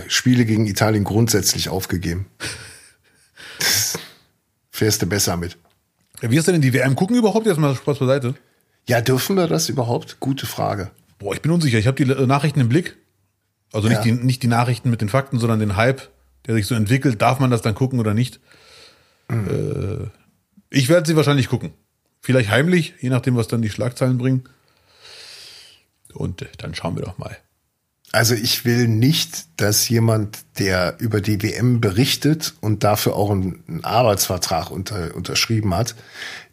[0.05, 2.25] äh, Spiele gegen Italien grundsätzlich aufgegeben.
[4.71, 5.57] Fährst du besser mit.
[6.21, 7.45] Wie ist denn in die WM gucken überhaupt?
[7.45, 8.33] Jetzt mal Spaß beiseite.
[8.87, 10.19] Ja, dürfen wir das überhaupt?
[10.19, 10.89] Gute Frage.
[11.19, 11.77] Boah, ich bin unsicher.
[11.77, 12.97] Ich habe die äh, Nachrichten im Blick.
[13.71, 14.03] Also nicht, Ja.
[14.03, 16.09] die, nicht die Nachrichten mit den Fakten, sondern den Hype,
[16.47, 17.21] der sich so entwickelt.
[17.21, 18.39] Darf man das dann gucken oder nicht?
[19.29, 20.07] Äh,
[20.71, 21.71] ich werde sie wahrscheinlich gucken.
[22.21, 24.49] Vielleicht heimlich, je nachdem, was dann die Schlagzeilen bringen.
[26.13, 27.37] Und äh, dann schauen wir doch mal.
[28.11, 33.81] Also ich will nicht, dass jemand, der über die WM berichtet und dafür auch einen,
[33.83, 35.95] Arbeitsvertrag unter, unterschrieben hat,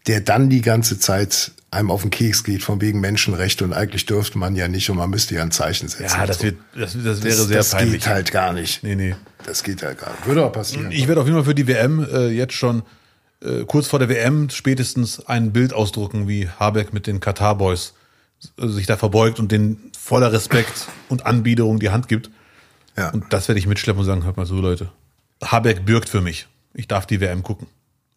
[0.07, 4.07] der dann die ganze Zeit einem auf den Keks geht von wegen Menschenrechte und eigentlich
[4.07, 6.16] dürfte man ja nicht und man müsste ja ein Zeichen setzen.
[6.16, 7.92] Ja, das, wird, das, das wäre das, sehr das peinlich.
[8.02, 8.82] geht halt gar nicht.
[8.82, 9.16] Nee, nee.
[9.44, 10.26] Das geht halt gar nicht.
[10.26, 10.90] Würde auch passieren.
[10.90, 12.82] Ich werde auf jeden Fall für die WM äh, jetzt schon
[13.42, 17.94] äh, kurz vor der WM spätestens ein Bild ausdrucken, wie Habeck mit den Katar Boys
[18.59, 22.30] äh, sich da verbeugt und den voller Respekt und Anbiederung die Hand gibt.
[22.96, 23.11] ja.
[23.11, 24.92] Und das werde ich mitschleppen und sagen, hört mal so, Leute.
[25.42, 26.46] Habeck bürgt für mich.
[26.74, 27.66] Ich darf die WM gucken.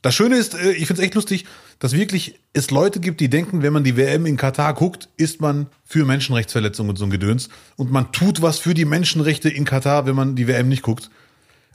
[0.03, 1.45] Das Schöne ist, äh, ich finde es echt lustig,
[1.79, 5.41] dass wirklich es Leute gibt, die denken, wenn man die WM in Katar guckt, ist
[5.41, 7.49] man für Menschenrechtsverletzungen und so ein Gedöns.
[7.75, 11.09] Und man tut was für die Menschenrechte in Katar, wenn man die WM nicht guckt.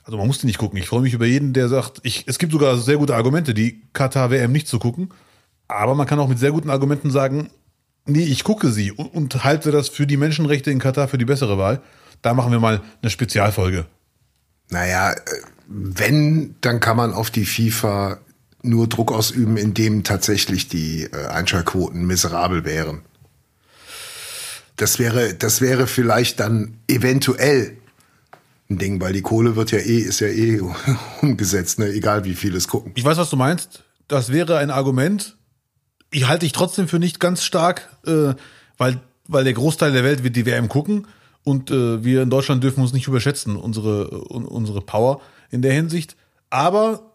[0.04, 0.78] Also man muss die nicht gucken.
[0.78, 3.82] Ich freue mich über jeden, der sagt, ich, es gibt sogar sehr gute Argumente, die
[3.92, 5.08] Katar WM nicht zu gucken.
[5.66, 7.50] Aber man kann auch mit sehr guten Argumenten sagen,
[8.06, 11.24] nee, ich gucke sie und, und halte das für die Menschenrechte in Katar für die
[11.24, 11.82] bessere Wahl.
[12.22, 13.86] Da machen wir mal eine Spezialfolge.
[14.70, 15.16] Naja, äh,
[15.66, 18.18] wenn, dann kann man auf die FIFA
[18.62, 23.02] nur Druck ausüben, indem tatsächlich die äh, Einschaltquoten miserabel wären.
[24.76, 27.76] Das wäre, das wäre vielleicht dann eventuell
[28.70, 30.60] ein Ding, weil die Kohle wird ja eh, ist ja eh
[31.20, 31.88] umgesetzt, ne?
[31.88, 32.92] egal wie viele es gucken.
[32.94, 33.84] Ich weiß, was du meinst.
[34.08, 35.36] Das wäre ein Argument.
[36.14, 38.34] Ich halte dich trotzdem für nicht ganz stark, äh,
[38.78, 41.08] weil, weil der Großteil der Welt wird die WM gucken
[41.42, 45.72] und äh, wir in Deutschland dürfen uns nicht überschätzen, unsere, un, unsere Power in der
[45.72, 46.14] Hinsicht.
[46.50, 47.10] Aber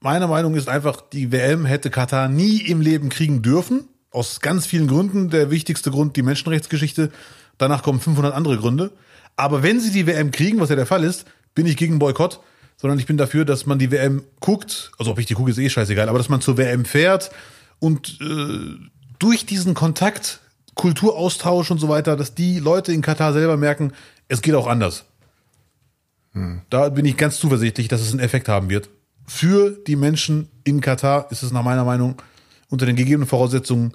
[0.00, 3.88] meine Meinung ist einfach, die WM hätte Katar nie im Leben kriegen dürfen.
[4.10, 5.30] Aus ganz vielen Gründen.
[5.30, 7.10] Der wichtigste Grund, die Menschenrechtsgeschichte.
[7.56, 8.90] Danach kommen 500 andere Gründe.
[9.36, 11.24] Aber wenn sie die WM kriegen, was ja der Fall ist,
[11.54, 12.40] bin ich gegen Boykott,
[12.76, 14.92] sondern ich bin dafür, dass man die WM guckt.
[14.98, 16.10] Also ob ich die gucke, ist eh scheißegal.
[16.10, 17.30] Aber dass man zur WM fährt
[17.84, 20.40] und äh, durch diesen Kontakt,
[20.74, 23.92] Kulturaustausch und so weiter, dass die Leute in Katar selber merken,
[24.28, 25.04] es geht auch anders.
[26.70, 28.88] Da bin ich ganz zuversichtlich, dass es einen Effekt haben wird.
[29.26, 32.16] Für die Menschen in Katar ist es nach meiner Meinung
[32.70, 33.92] unter den gegebenen Voraussetzungen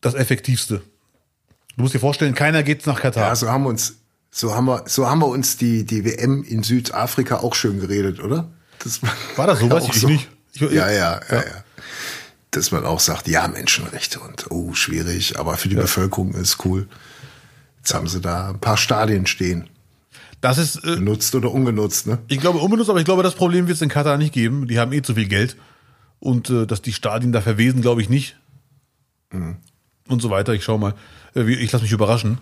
[0.00, 0.82] das effektivste.
[1.76, 3.28] Du musst dir vorstellen, keiner geht nach Katar.
[3.28, 3.96] Ja, so haben wir uns,
[4.30, 8.20] so haben wir, so haben wir uns die, die WM in Südafrika auch schön geredet,
[8.22, 8.48] oder?
[8.84, 9.00] Das
[9.36, 9.68] War das so?
[9.70, 10.28] Weiß auch ich nicht.
[10.54, 11.64] Ich- ja, ja, ja, ja,
[12.52, 16.86] Dass man auch sagt, ja, Menschenrechte und oh, schwierig, aber für die Bevölkerung ist cool.
[17.78, 19.68] Jetzt haben sie da ein paar Stadien stehen.
[20.40, 22.18] Das ist, äh, Benutzt oder ungenutzt, ne?
[22.28, 24.68] ich glaube, unbenutzt, aber ich glaube, das Problem wird es in Katar nicht geben.
[24.68, 25.56] Die haben eh zu viel Geld.
[26.20, 28.36] Und äh, dass die Stadien da verwesen, glaube ich nicht.
[30.08, 30.52] Und so weiter.
[30.52, 30.94] Ich schau mal.
[31.34, 32.38] Äh, wie- Ich lasse mich überraschen.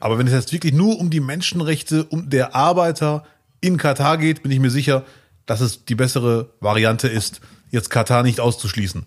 [0.00, 3.24] Aber wenn es jetzt wirklich nur um die Menschenrechte um der Arbeiter
[3.60, 5.04] in Katar geht, bin ich mir sicher,
[5.46, 7.40] dass es die bessere Variante ist,
[7.72, 9.04] jetzt Katar nicht auszuschließen.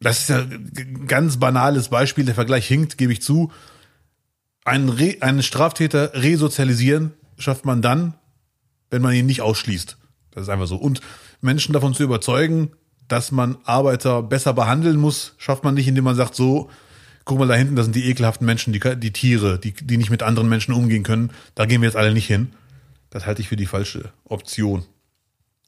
[0.00, 2.24] Das ist ja ein ganz banales Beispiel.
[2.24, 3.52] Der Vergleich hinkt, gebe ich zu.
[4.64, 8.14] Einen, Re einen Straftäter resozialisieren schafft man dann,
[8.90, 9.96] wenn man ihn nicht ausschließt.
[10.32, 10.76] Das ist einfach so.
[10.76, 11.00] Und
[11.40, 12.72] Menschen davon zu überzeugen,
[13.08, 16.70] dass man Arbeiter besser behandeln muss, schafft man nicht, indem man sagt, so,
[17.24, 20.10] guck mal da hinten, das sind die ekelhaften Menschen, die, die Tiere, die, die nicht
[20.10, 21.30] mit anderen Menschen umgehen können.
[21.54, 22.52] Da gehen wir jetzt alle nicht hin.
[23.10, 24.84] Das halte ich für die falsche Option.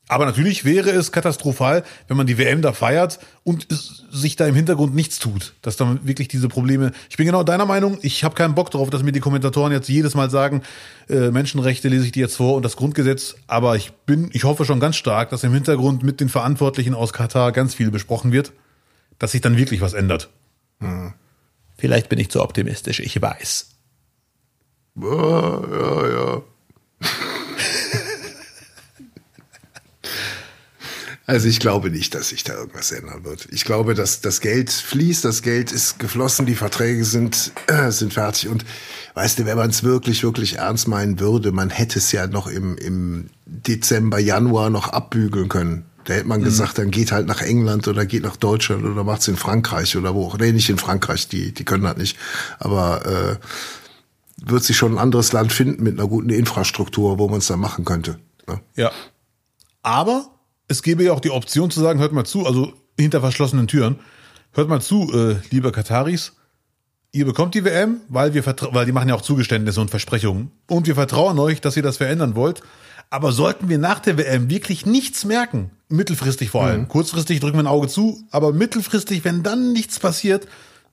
[0.09, 4.47] Aber natürlich wäre es katastrophal, wenn man die WM da feiert und es sich da
[4.47, 5.55] im Hintergrund nichts tut.
[5.61, 6.93] Dass dann wirklich diese Probleme.
[7.11, 7.99] Ich bin genau deiner Meinung.
[8.01, 10.63] Ich habe keinen Bock darauf, dass mir die Kommentatoren jetzt jedes Mal sagen,
[11.11, 13.37] äh, Menschenrechte lese ich dir jetzt vor und das Grundgesetz.
[13.47, 17.13] Aber ich bin, ich hoffe schon ganz stark, dass im Hintergrund mit den Verantwortlichen aus
[17.13, 18.53] Katar ganz viel besprochen wird,
[19.19, 20.31] dass sich dann wirklich was ändert.
[20.81, 21.13] Hm.
[21.77, 23.01] Vielleicht bin ich zu optimistisch.
[23.01, 23.69] Ich weiß.
[24.97, 26.43] Ja, ja, ja.
[31.29, 33.49] Also ich glaube nicht, dass sich da irgendwas ändern wird.
[33.53, 38.15] Ich glaube, dass das Geld fließt, das Geld ist geflossen, die Verträge sind, äh, sind
[38.15, 38.49] fertig.
[38.49, 38.65] Und
[39.13, 42.47] weißt du, wenn man es wirklich, wirklich ernst meinen würde, man hätte es ja noch
[42.47, 45.85] im, im Dezember, Januar noch abbügeln können.
[46.05, 46.45] Da hätte man mhm.
[46.45, 50.15] gesagt, dann geht halt nach England oder geht nach Deutschland oder macht's in Frankreich oder
[50.15, 50.39] wo auch.
[50.39, 52.17] Nee, nicht in Frankreich, die, die können das nicht.
[52.59, 53.37] Aber äh,
[54.47, 57.61] wird sich schon ein anderes Land finden mit einer guten Infrastruktur, wo man es dann
[57.61, 58.19] machen könnte.
[58.47, 58.63] Ne?
[58.77, 58.93] Ja.
[59.83, 60.31] Aber
[60.69, 63.99] es gäbe ja auch die Option zu sagen, hört mal zu, also hinter verschlossenen Türen,
[64.53, 66.35] hört mal zu, äh, liebe Kataris,
[67.13, 70.87] ihr bekommt die WM, weil wir weil die machen ja auch Zugeständnisse und Versprechungen und
[70.87, 72.61] wir vertrauen euch, dass ihr das verändern wollt.
[73.11, 76.89] Aber sollten wir nach der WM wirklich nichts merken, mittelfristig vor allem, mhm.
[76.89, 80.47] kurzfristig drücken wir ein Auge zu, aber mittelfristig, wenn dann nichts passiert,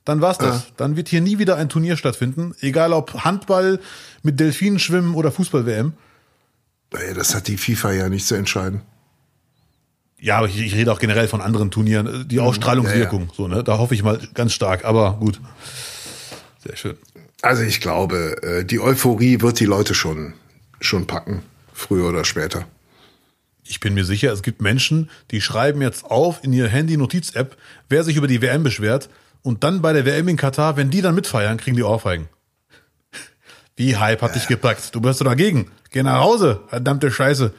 [0.06, 0.62] dann war's das.
[0.62, 0.66] Ja.
[0.78, 3.80] Dann wird hier nie wieder ein Turnier stattfinden, egal ob Handball
[4.22, 5.92] mit Delfinen schwimmen oder Fußball-WM.
[6.92, 8.80] Naja, das hat die FIFA ja nicht zu entscheiden
[10.26, 12.42] ja, aber ich, ich, rede auch generell von anderen Turnieren, die mhm.
[12.42, 13.32] Ausstrahlungswirkung, ja, ja.
[13.36, 13.62] so, ne?
[13.62, 15.40] Da hoffe ich mal ganz stark, aber gut.
[16.64, 16.96] Sehr schön.
[17.42, 20.34] Also ich glaube, äh, die Euphorie wird die Leute schon,
[20.80, 22.66] schon packen, früher oder später.
[23.62, 27.56] Ich bin mir sicher, es gibt Menschen, die schreiben jetzt auf in ihr Handy-Notiz-App,
[27.88, 29.08] wer sich über die WM beschwert,
[29.42, 32.28] und dann bei der WM in Katar, wenn die dann mitfeiern, kriegen die Ohrfeigen.
[33.76, 34.38] Wie Hype hat ja.
[34.38, 34.92] dich gepackt?
[34.92, 35.70] Du bist doch dagegen.
[35.92, 37.54] Geh nach Hause, verdammte Scheiße.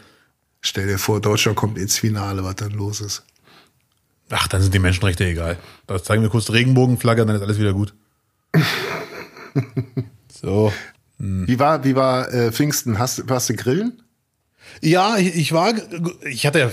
[0.67, 3.23] Stell dir vor, Deutschland kommt ins Finale, was dann los ist.
[4.29, 5.57] Ach, dann sind die Menschenrechte egal.
[5.87, 7.93] Da zeigen wir kurz die Regenbogenflagge, dann ist alles wieder gut.
[10.41, 10.73] so.
[11.19, 11.47] Hm.
[11.47, 12.99] Wie war, wie war äh, Pfingsten?
[12.99, 14.03] Hast, warst du grillen?
[14.81, 15.73] Ja, ich, ich war,
[16.25, 16.69] ich hatte ja,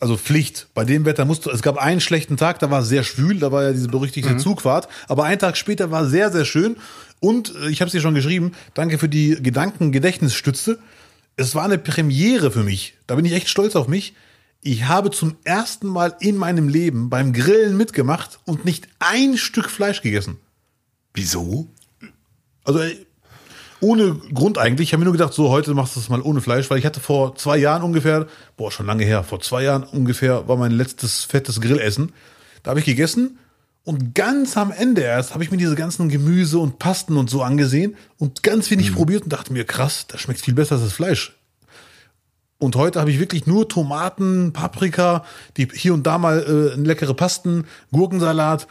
[0.00, 0.66] also Pflicht.
[0.74, 3.52] Bei dem Wetter musste, es gab einen schlechten Tag, da war es sehr schwül, da
[3.52, 4.40] war ja diese berüchtigte mhm.
[4.40, 4.88] Zugfahrt.
[5.06, 6.76] Aber einen Tag später war sehr, sehr schön.
[7.20, 10.80] Und äh, ich habe es dir schon geschrieben, danke für die Gedankengedächtnisstütze
[11.36, 12.95] es war eine Premiere für mich.
[13.06, 14.14] Da bin ich echt stolz auf mich.
[14.62, 19.70] Ich habe zum ersten Mal in meinem Leben beim Grillen mitgemacht und nicht ein Stück
[19.70, 20.38] Fleisch gegessen.
[21.14, 21.68] Wieso?
[22.64, 22.80] Also
[23.80, 24.88] ohne Grund eigentlich.
[24.88, 26.86] Ich habe mir nur gedacht, so heute machst du es mal ohne Fleisch, weil ich
[26.86, 28.26] hatte vor zwei Jahren ungefähr,
[28.56, 32.12] boah, schon lange her, vor zwei Jahren ungefähr war mein letztes fettes Grillessen.
[32.62, 33.38] Da habe ich gegessen
[33.84, 37.42] und ganz am Ende erst habe ich mir diese ganzen Gemüse und Pasten und so
[37.42, 38.94] angesehen und ganz wenig mhm.
[38.96, 41.36] probiert und dachte mir, krass, das schmeckt viel besser als das Fleisch.
[42.58, 45.24] Und heute habe ich wirklich nur Tomaten, Paprika,
[45.56, 48.66] die hier und da mal äh, leckere Pasten, Gurkensalat.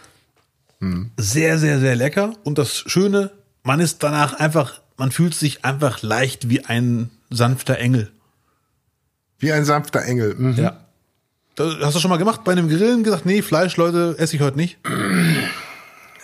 [0.79, 1.11] Mhm.
[1.17, 2.33] Sehr, sehr, sehr lecker.
[2.43, 3.31] Und das Schöne,
[3.63, 8.11] man ist danach einfach, man fühlt sich einfach leicht wie ein sanfter Engel.
[9.37, 10.33] Wie ein sanfter Engel.
[10.35, 10.55] Mhm.
[10.55, 10.77] Ja.
[11.57, 14.57] Hast du schon mal gemacht bei einem Grillen gesagt, nee, Fleisch, Leute, esse ich heute
[14.57, 14.77] nicht?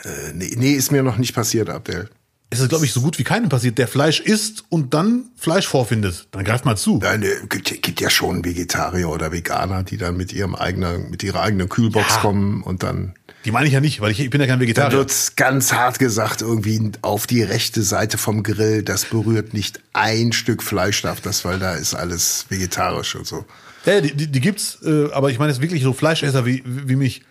[0.03, 2.09] Äh, nee, nee, ist mir noch nicht passiert, Abdel.
[2.53, 5.67] Es ist, glaube ich, so gut wie keinem passiert, der Fleisch isst und dann Fleisch
[5.67, 6.27] vorfindet.
[6.31, 6.99] Dann greift mal zu.
[7.01, 11.23] Ja, ne, gibt, gibt ja schon Vegetarier oder Veganer, die dann mit ihrem eigenen, mit
[11.23, 12.17] ihrer eigenen Kühlbox ja.
[12.17, 13.13] kommen und dann.
[13.45, 14.89] Die meine ich ja nicht, weil ich, ich bin ja kein Vegetarier.
[14.91, 19.79] Da wird's ganz hart gesagt, irgendwie auf die rechte Seite vom Grill, das berührt nicht
[19.93, 23.45] ein Stück Fleisch darf das, weil da ist alles vegetarisch und so.
[23.85, 26.97] Ja, die, die, die gibt's, äh, aber ich meine jetzt wirklich so Fleischesser wie, wie
[26.97, 27.23] mich,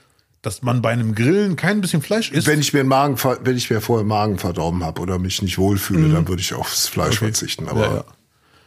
[0.43, 2.47] dass man bei einem Grillen kein bisschen Fleisch isst.
[2.47, 6.09] Wenn ich mir Magen, wenn ich mir vorher Magen verdorben habe oder mich nicht wohlfühle,
[6.09, 6.15] mhm.
[6.15, 7.27] dann würde ich aufs Fleisch okay.
[7.27, 7.69] verzichten.
[7.69, 8.05] Aber ja, ja.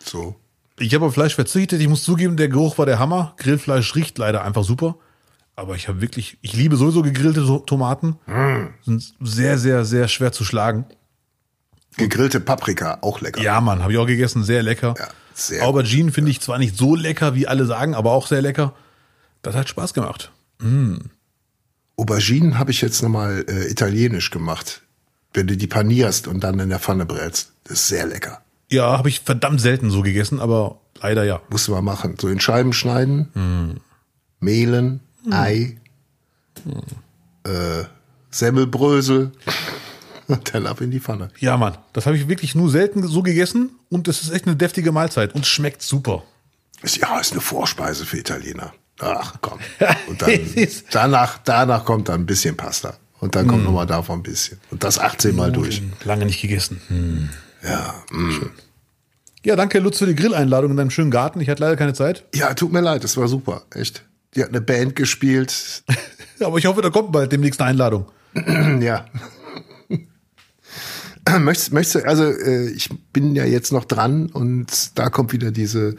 [0.03, 0.35] so.
[0.79, 1.81] Ich habe auf Fleisch verzichtet.
[1.81, 3.33] Ich muss zugeben, der Geruch war der Hammer.
[3.37, 4.97] Grillfleisch riecht leider einfach super.
[5.55, 8.17] Aber ich habe wirklich, ich liebe sowieso gegrillte Tomaten.
[8.25, 8.73] Mm.
[8.83, 10.85] Sind sehr, sehr, sehr schwer zu schlagen.
[11.97, 13.41] Gegrillte Paprika, auch lecker.
[13.41, 14.95] Ja, Mann, habe ich auch gegessen, sehr lecker.
[14.97, 15.07] Ja.
[15.35, 18.73] Sehr Aubergine finde ich zwar nicht so lecker, wie alle sagen, aber auch sehr lecker.
[19.43, 20.31] Das hat Spaß gemacht.
[20.59, 20.97] Mm.
[21.97, 24.81] Auberginen habe ich jetzt nochmal äh, italienisch gemacht.
[25.33, 27.51] Wenn du die panierst und dann in der Pfanne brätst.
[27.63, 28.41] Das ist sehr lecker.
[28.69, 31.41] Ja, habe ich verdammt selten so gegessen, aber leider ja.
[31.49, 32.15] Musst du mal machen.
[32.19, 33.75] So in Scheiben schneiden, Hm.
[34.39, 34.99] mehlen,
[35.31, 35.77] Ei,
[37.45, 37.83] äh,
[38.29, 39.31] Semmelbrösel
[40.27, 41.29] und dann ab in die Pfanne.
[41.39, 44.55] Ja, Mann, das habe ich wirklich nur selten so gegessen und das ist echt eine
[44.55, 46.23] deftige Mahlzeit und schmeckt super.
[46.83, 48.73] Ja, ist eine Vorspeise für Italiener.
[49.03, 49.59] Ach komm.
[50.07, 50.39] Und dann,
[50.91, 52.95] danach, danach kommt dann ein bisschen Pasta.
[53.19, 54.59] Und dann kommt nochmal davon ein bisschen.
[54.69, 55.81] Und das 18 Mal durch.
[56.03, 56.81] Lange nicht gegessen.
[56.89, 57.29] Hm.
[57.63, 58.49] Ja, mm.
[59.45, 61.39] Ja, danke Lutz für die Grilleinladung in deinem schönen Garten.
[61.39, 62.25] Ich hatte leider keine Zeit.
[62.33, 63.63] ja, tut mir leid, das war super.
[63.73, 64.03] Echt.
[64.35, 65.83] Die hat eine Band gespielt.
[66.39, 68.11] Aber ich hoffe, da kommt bald demnächst eine Einladung.
[68.81, 69.05] ja.
[71.39, 75.51] möchtest, möchtest du, also äh, ich bin ja jetzt noch dran und da kommt wieder
[75.51, 75.95] diese,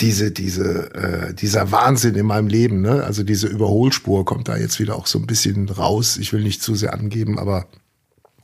[0.00, 3.02] diese, diese, äh, dieser Wahnsinn in meinem Leben, ne?
[3.04, 6.18] Also diese Überholspur kommt da jetzt wieder auch so ein bisschen raus.
[6.18, 7.66] Ich will nicht zu sehr angeben, aber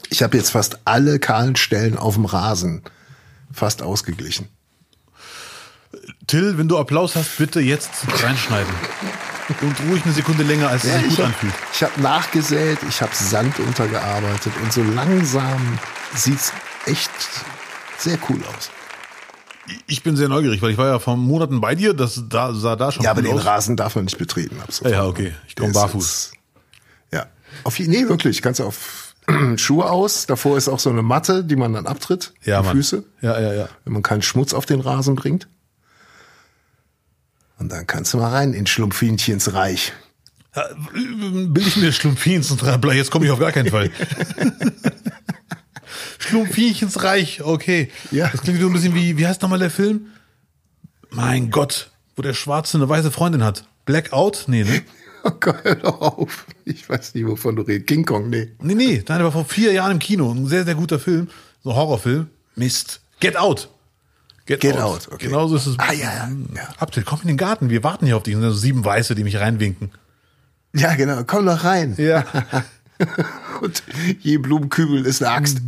[0.08, 2.82] ich habe jetzt fast alle kahlen Stellen auf dem Rasen
[3.52, 4.48] fast ausgeglichen.
[6.26, 7.90] Till, wenn du Applaus hast, bitte jetzt
[8.22, 8.72] reinschneiden.
[9.60, 11.52] Und ruhig eine Sekunde länger, als es sich gut ich anfühlt.
[11.82, 15.78] habe hab nachgesät, ich habe Sand untergearbeitet und so langsam
[16.14, 16.52] sieht's
[16.86, 17.10] echt
[17.98, 18.70] sehr cool aus.
[19.86, 21.94] Ich bin sehr neugierig, weil ich war ja vor Monaten bei dir.
[21.94, 23.44] Das da, sah da schon Ja, aber den aus.
[23.44, 24.56] Rasen darf man nicht betreten.
[24.60, 24.92] Ab sofort.
[24.92, 25.34] Ja, okay.
[25.46, 26.30] Ich komm Der ist barfuß.
[26.32, 26.42] jetzt-
[27.12, 27.26] Ja.
[27.64, 28.42] Auf, nee, wirklich.
[28.42, 29.14] Kannst du auf
[29.56, 30.26] Schuhe aus.
[30.26, 32.32] Davor ist auch so eine Matte, die man dann abtritt.
[32.44, 32.76] Ja, die Mann.
[32.76, 33.04] Füße.
[33.20, 33.68] Ja, ja, ja.
[33.84, 35.46] Wenn man keinen Schmutz auf den Rasen bringt.
[37.58, 39.92] Und dann kannst du mal rein in Schlumpfinchens Reich.
[40.92, 43.90] Will ich mir Schlumpfins und jetzt komme ich auf gar keinen Fall.
[46.22, 47.90] Schlumpfinchens Reich, okay.
[48.10, 48.28] Ja.
[48.28, 50.06] Das klingt so ein bisschen wie, wie heißt nochmal der Film?
[51.10, 53.64] Mein Gott, wo der Schwarze eine weiße Freundin hat.
[53.84, 54.44] Blackout?
[54.46, 54.82] Nee, ne?
[55.24, 56.46] Oh Gott, hör doch auf.
[56.64, 57.86] Ich weiß nicht, wovon du redest.
[57.86, 58.50] King Kong, nee.
[58.60, 60.32] Nee, nee, nein, der war vor vier Jahren im Kino.
[60.32, 61.28] Ein sehr, sehr guter Film.
[61.62, 62.28] So ein Horrorfilm.
[62.56, 63.02] Mist.
[63.20, 63.68] Get Out.
[64.46, 65.26] Get Out, okay.
[65.26, 65.78] Genauso ist es.
[65.78, 66.30] Ah, ja, ja.
[66.56, 66.68] ja.
[66.76, 67.70] Abdel, komm in den Garten.
[67.70, 68.34] Wir warten hier auf dich.
[68.34, 69.92] Und so sieben Weiße, die mich reinwinken.
[70.74, 71.22] Ja, genau.
[71.24, 71.94] Komm doch rein.
[71.98, 72.24] Ja.
[73.60, 73.82] Und
[74.20, 75.60] je Blumenkübel ist eine Axt.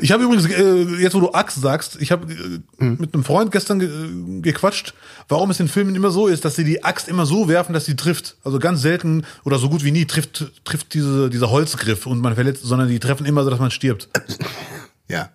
[0.00, 3.52] Ich habe übrigens, äh, jetzt wo du Axt sagst, ich habe äh, mit einem Freund
[3.52, 4.94] gestern ge gequatscht,
[5.28, 7.84] warum es in Filmen immer so ist, dass sie die Axt immer so werfen, dass
[7.84, 8.36] sie trifft.
[8.42, 12.34] Also ganz selten oder so gut wie nie trifft, trifft diese, dieser Holzgriff und man
[12.34, 14.08] verletzt, sondern die treffen immer so, dass man stirbt.
[15.08, 15.30] Ja.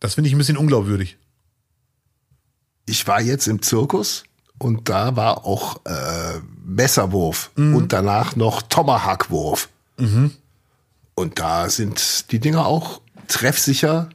[0.00, 1.16] Das finde ich ein bisschen unglaubwürdig.
[2.86, 4.24] Ich war jetzt im Zirkus
[4.58, 9.68] und da war auch äh, Messerwurf und danach noch Tomahawkwurf.
[11.14, 14.08] Und da sind die Dinger auch treffsicher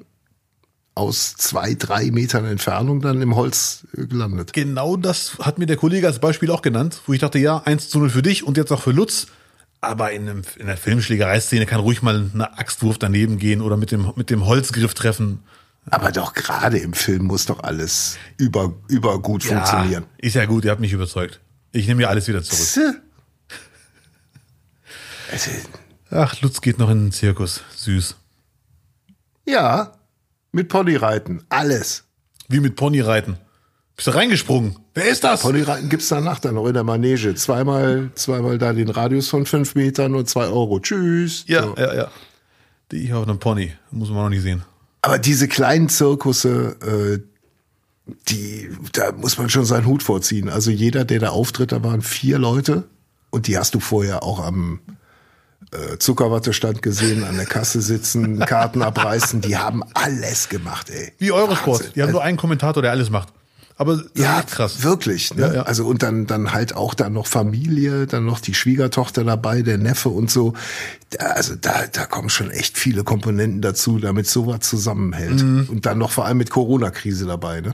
[0.99, 4.51] aus zwei, drei Metern Entfernung dann im Holz äh, gelandet.
[4.51, 7.89] Genau das hat mir der Kollege als Beispiel auch genannt, wo ich dachte, ja, 1
[7.89, 9.27] zu 0 für dich und jetzt auch für Lutz.
[9.79, 13.91] Aber in, einem, in der Filmschlägereiszene kann ruhig mal eine Axtwurf daneben gehen oder mit
[13.91, 15.39] dem, mit dem Holzgriff treffen.
[15.89, 20.03] Aber doch gerade im Film muss doch alles über, über gut funktionieren.
[20.03, 21.39] Ja, ist ja gut, ihr habt mich überzeugt.
[21.71, 23.01] Ich nehme ja alles wieder zurück.
[26.11, 27.61] Ach, Lutz geht noch in den Zirkus.
[27.75, 28.15] Süß.
[29.45, 29.93] ja,
[30.51, 32.03] mit Ponyreiten, alles.
[32.47, 33.37] Wie mit Ponyreiten.
[33.95, 34.79] Bist du reingesprungen?
[34.95, 35.41] Wer ist das?
[35.41, 37.35] Ponyreiten gibt's danach dann noch in der Manege.
[37.35, 40.79] Zweimal, zweimal da den Radius von fünf Metern und zwei Euro.
[40.79, 41.43] Tschüss.
[41.47, 41.75] ja, So.
[41.77, 42.11] ja, ja.
[42.91, 43.73] Die ich auf einem Pony.
[43.91, 44.63] Muss man noch nicht sehen.
[45.01, 47.19] Aber diese kleinen Zirkusse, äh,
[48.27, 50.49] die, da muss man schon seinen Hut vorziehen.
[50.49, 52.83] Also jeder, der da auftritt, da waren vier Leute
[53.29, 54.79] und die hast du vorher auch am
[55.71, 59.41] äh, Zuckerwattestand gesehen, an der Kasse sitzen, Karten abreißen.
[59.41, 61.13] Die haben alles gemacht, ey.
[61.17, 61.79] Wie Eurosport.
[61.79, 61.93] Wahnsinn.
[61.95, 63.29] Die haben nur einen Kommentator, der alles macht.
[63.79, 64.83] Aber Ja, krass.
[64.83, 65.33] wirklich.
[65.35, 65.41] Ne?
[65.43, 65.61] Ja, ja.
[65.61, 69.77] Also und dann dann halt auch dann noch Familie, dann noch die Schwiegertochter dabei, der
[69.77, 70.53] Neffe und so.
[71.11, 75.41] Da, also da da kommen schon echt viele Komponenten dazu, damit sowas zusammenhält.
[75.43, 75.67] Mhm.
[75.69, 77.61] Und dann noch vor allem mit Corona-Krise dabei.
[77.61, 77.73] Ne?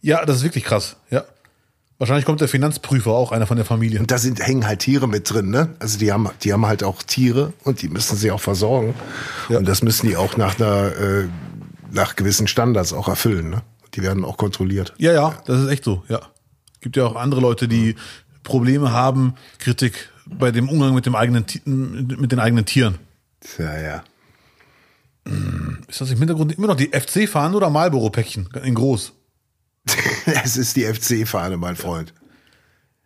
[0.00, 0.96] Ja, das ist wirklich krass.
[1.10, 1.24] Ja.
[1.98, 3.98] Wahrscheinlich kommt der Finanzprüfer auch, einer von der Familie.
[3.98, 5.50] Und da sind hängen halt Tiere mit drin.
[5.50, 5.74] Ne?
[5.80, 8.94] Also die haben die haben halt auch Tiere und die müssen sie auch versorgen.
[9.48, 9.58] Ja.
[9.58, 11.28] Und das müssen die auch nach einer äh,
[11.90, 13.50] nach gewissen Standards auch erfüllen.
[13.50, 13.62] Ne?
[13.94, 14.94] Die werden auch kontrolliert.
[14.98, 16.20] Ja, ja, das ist echt so, ja.
[16.80, 17.96] Gibt ja auch andere Leute, die
[18.44, 22.98] Probleme haben, Kritik bei dem Umgang mit dem eigenen mit den eigenen Tieren.
[23.58, 24.04] Ja, ja.
[25.88, 29.12] Ist das im Hintergrund immer noch die FC-Fahnen oder Marlboro-Päckchen in groß?
[30.44, 32.12] Es ist die FC-Fahne, mein Freund.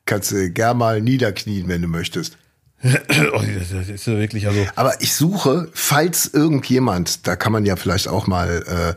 [0.06, 2.36] Kannst du gern mal niederknien, wenn du möchtest.
[2.84, 4.66] oh, das das ist ja wirklich, also.
[4.74, 8.96] Aber ich suche, falls irgendjemand, da kann man ja vielleicht auch mal,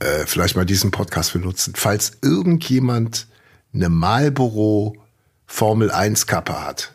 [0.00, 3.26] äh, äh, vielleicht mal diesen Podcast benutzen, falls irgendjemand
[3.72, 4.96] eine Marlboro
[5.46, 6.92] Formel 1 Kappe hat,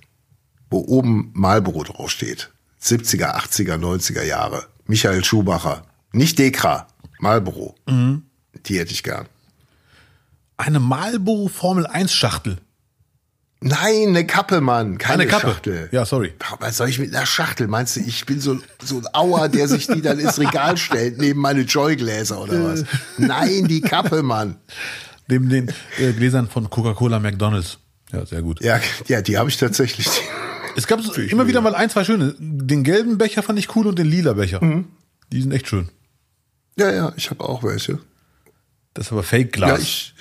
[0.70, 2.52] wo oben Marlboro draufsteht,
[2.82, 5.86] 70er, 80er, 90er Jahre, Michael Schumacher.
[6.12, 6.88] Nicht Dekra,
[7.20, 7.76] Marlboro.
[7.88, 8.24] Mhm.
[8.68, 9.28] Die hätte ich gern.
[10.58, 12.58] Eine Marlboro Formel 1 Schachtel.
[13.66, 14.98] Nein, eine Kappe, Mann.
[14.98, 15.48] Keine Eine Kappe.
[15.48, 15.88] Schachtel.
[15.94, 16.34] Ja, sorry.
[16.60, 17.68] Was soll ich mit einer Schachtel?
[17.68, 21.18] Meinst du, ich bin so, so ein Auer, der sich die dann ins Regal stellt,
[21.18, 22.84] neben meine Joy-Gläser oder was?
[23.18, 24.58] Nein, die Kappe, Mann.
[25.30, 27.80] Neben den äh, Gläsern von Coca-Cola McDonalds.
[28.12, 28.62] Ja, sehr gut.
[28.62, 30.08] Ja, ja die habe ich tatsächlich.
[30.76, 32.36] Es gab immer wieder mal ein, zwei schöne.
[32.40, 34.62] Den gelben Becher fand ich cool und den lila Becher.
[34.64, 34.88] Mhm.
[35.32, 35.88] Die sind echt schön.
[36.78, 38.00] Ja, ja, ich habe auch welche.
[38.94, 39.80] Das ist aber Ja, Fake-Glas.
[39.82, 40.16] ich.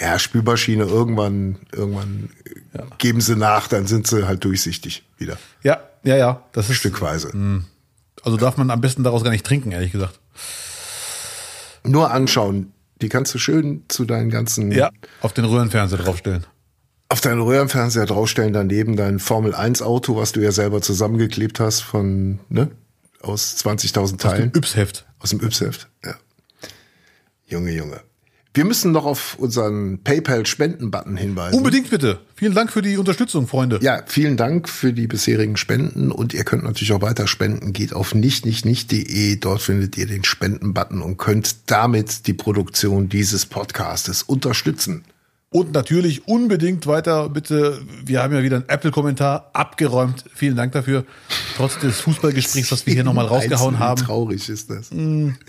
[0.00, 2.30] Ja, Spülmaschine, irgendwann, irgendwann
[2.98, 5.36] geben sie nach, dann sind sie halt durchsichtig wieder.
[5.62, 6.44] Ja, ja, ja.
[6.52, 7.30] Das ist, Stückweise.
[8.24, 10.18] also darf man am besten daraus gar nicht trinken, ehrlich gesagt.
[11.84, 12.72] Nur anschauen.
[13.02, 14.90] Die kannst du schön zu deinen ganzen, Ja,
[15.22, 16.46] auf den Röhrenfernseher draufstellen.
[17.08, 21.80] auf deinen Röhrenfernseher draufstellen, daneben dein Formel 1 Auto, was du ja selber zusammengeklebt hast
[21.80, 22.70] von, ne?
[23.22, 24.52] Aus 20.000 Teilen.
[24.52, 25.06] Yps-Heft.
[25.18, 26.14] Aus dem Yps-Heft, ja.
[27.46, 28.00] Junge, Junge.
[28.52, 31.56] Wir müssen noch auf unseren PayPal-Spenden-Button hinweisen.
[31.56, 32.18] Unbedingt bitte.
[32.34, 33.78] Vielen Dank für die Unterstützung, Freunde.
[33.80, 37.72] Ja, vielen Dank für die bisherigen Spenden und ihr könnt natürlich auch weiter spenden.
[37.72, 39.36] Geht auf nicht, nicht, nicht.de.
[39.36, 45.04] Dort findet ihr den Spenden-Button und könnt damit die Produktion dieses Podcastes unterstützen.
[45.52, 47.80] Und natürlich unbedingt weiter, bitte.
[48.04, 50.24] Wir haben ja wieder einen Apple-Kommentar abgeräumt.
[50.34, 51.04] Vielen Dank dafür.
[51.56, 54.00] Trotz des Fußballgesprächs, was wir hier nochmal rausgehauen haben.
[54.00, 54.90] Traurig ist das.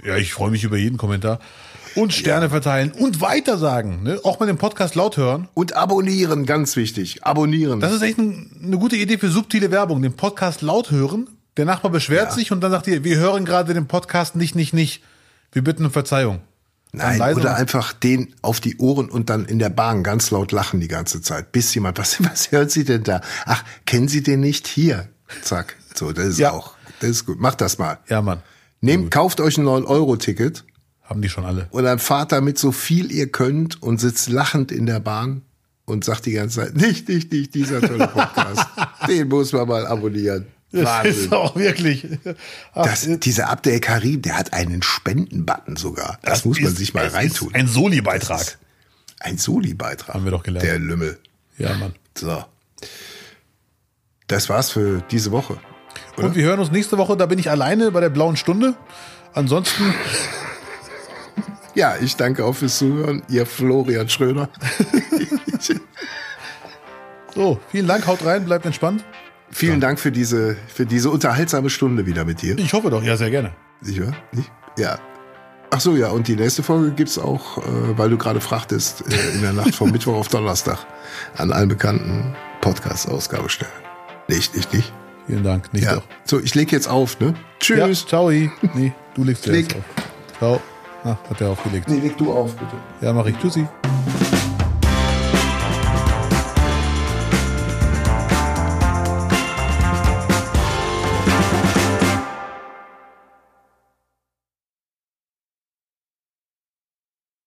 [0.04, 1.40] Ja, ich freue mich über jeden Kommentar.
[1.96, 4.04] Und Sterne verteilen und weitersagen.
[4.04, 4.20] Ne?
[4.24, 5.48] Auch mal den Podcast laut hören.
[5.54, 7.24] Und abonnieren, ganz wichtig.
[7.26, 7.80] Abonnieren.
[7.80, 10.02] Das ist echt ein, eine gute Idee für subtile Werbung.
[10.02, 11.28] Den Podcast laut hören.
[11.58, 14.74] Der Nachbar beschwert sich und dann sagt ihr, wir hören gerade den Podcast nicht, nicht,
[14.74, 15.04] nicht.
[15.52, 16.40] Wir bitten um Verzeihung.
[16.94, 20.82] Nein, oder einfach den auf die Ohren und dann in der Bahn ganz laut lachen
[20.82, 21.52] die ganze Zeit.
[21.54, 23.22] Bis jemand, was, was hören Sie denn da?
[23.46, 24.68] Ach, kennen Sie den nicht?
[24.68, 25.08] Hier.
[25.42, 25.76] Zack.
[25.96, 26.52] So, das ist Ja.
[26.52, 27.40] auch, das ist gut.
[27.40, 28.00] Macht das mal.
[28.08, 28.42] Ja, Mann.
[28.82, 30.66] Nehmt, kauft euch ein 9-Euro-Ticket
[31.12, 31.68] Haben die schon alle.
[31.72, 35.42] und dann fahrt damit so viel ihr könnt und sitzt lachend in der Bahn
[35.84, 38.66] und sagt die ganze Zeit, nicht, nicht, nicht, dieser tolle Podcast.
[39.10, 40.48] den muss man mal abonnieren.
[40.72, 41.12] Das Wahnsinn.
[41.26, 42.08] ist auch wirklich.
[42.74, 46.18] Ach, Das, dieser Abdel Karim, der hat einen Spendenbutton sogar.
[46.24, 47.54] Das, muss man ist- sich mal reintun.
[47.54, 48.40] Ein Soli-Beitrag.
[48.40, 48.58] Das
[49.20, 50.14] Ein Soli-Beitrag.
[50.16, 50.66] Haben wir doch gelernt.
[50.66, 51.20] Der Lümmel.
[51.58, 51.94] Ja, Mann.
[52.18, 52.46] So.
[54.28, 55.58] Das war's für diese Woche.
[56.16, 57.18] Und wir hören uns nächste Woche.
[57.18, 58.76] Da bin ich alleine bei der blauen Stunde.
[59.34, 59.94] Ansonsten,
[61.74, 63.24] Ja, ich danke auch fürs Zuhören.
[63.30, 64.50] Ihr Florian Schröder.
[67.36, 68.08] so, vielen Dank.
[68.08, 69.04] Haut rein, bleibt entspannt.
[69.52, 72.58] Vielen Dank für diese, für diese unterhaltsame Stunde wieder mit dir.
[72.58, 73.04] Ich hoffe doch.
[73.04, 73.52] Ja, sehr gerne.
[73.82, 74.14] Wahr?
[74.32, 74.52] Nicht?
[74.78, 75.00] Ja.
[75.72, 76.10] Ach so, ja.
[76.10, 79.76] Und die nächste Folge gibt's auch, äh, weil du gerade fragtest, äh, in der Nacht
[79.76, 80.80] von Mittwoch auf Donnerstag
[81.38, 83.72] an allen bekannten Podcast-Ausgabe stellen.
[84.28, 84.94] Nicht, nicht, nicht.
[85.28, 85.72] Vielen Dank.
[85.74, 85.96] Nicht Ja.
[85.96, 86.04] doch.
[86.24, 87.28] So, ich leg jetzt auf, ne?
[87.28, 87.34] Ja,
[87.88, 88.06] Tschüss.
[88.06, 88.30] ciao.
[88.30, 89.70] Nee, du legst Leg.
[89.70, 90.38] zuerst auf.
[90.40, 90.62] Ciao.
[91.04, 91.90] Ah, hat er aufgelegt.
[91.90, 92.76] Nee, leg du auf, bitte.
[93.02, 93.38] Ja, mach ich.
[93.38, 93.68] Tschüssi.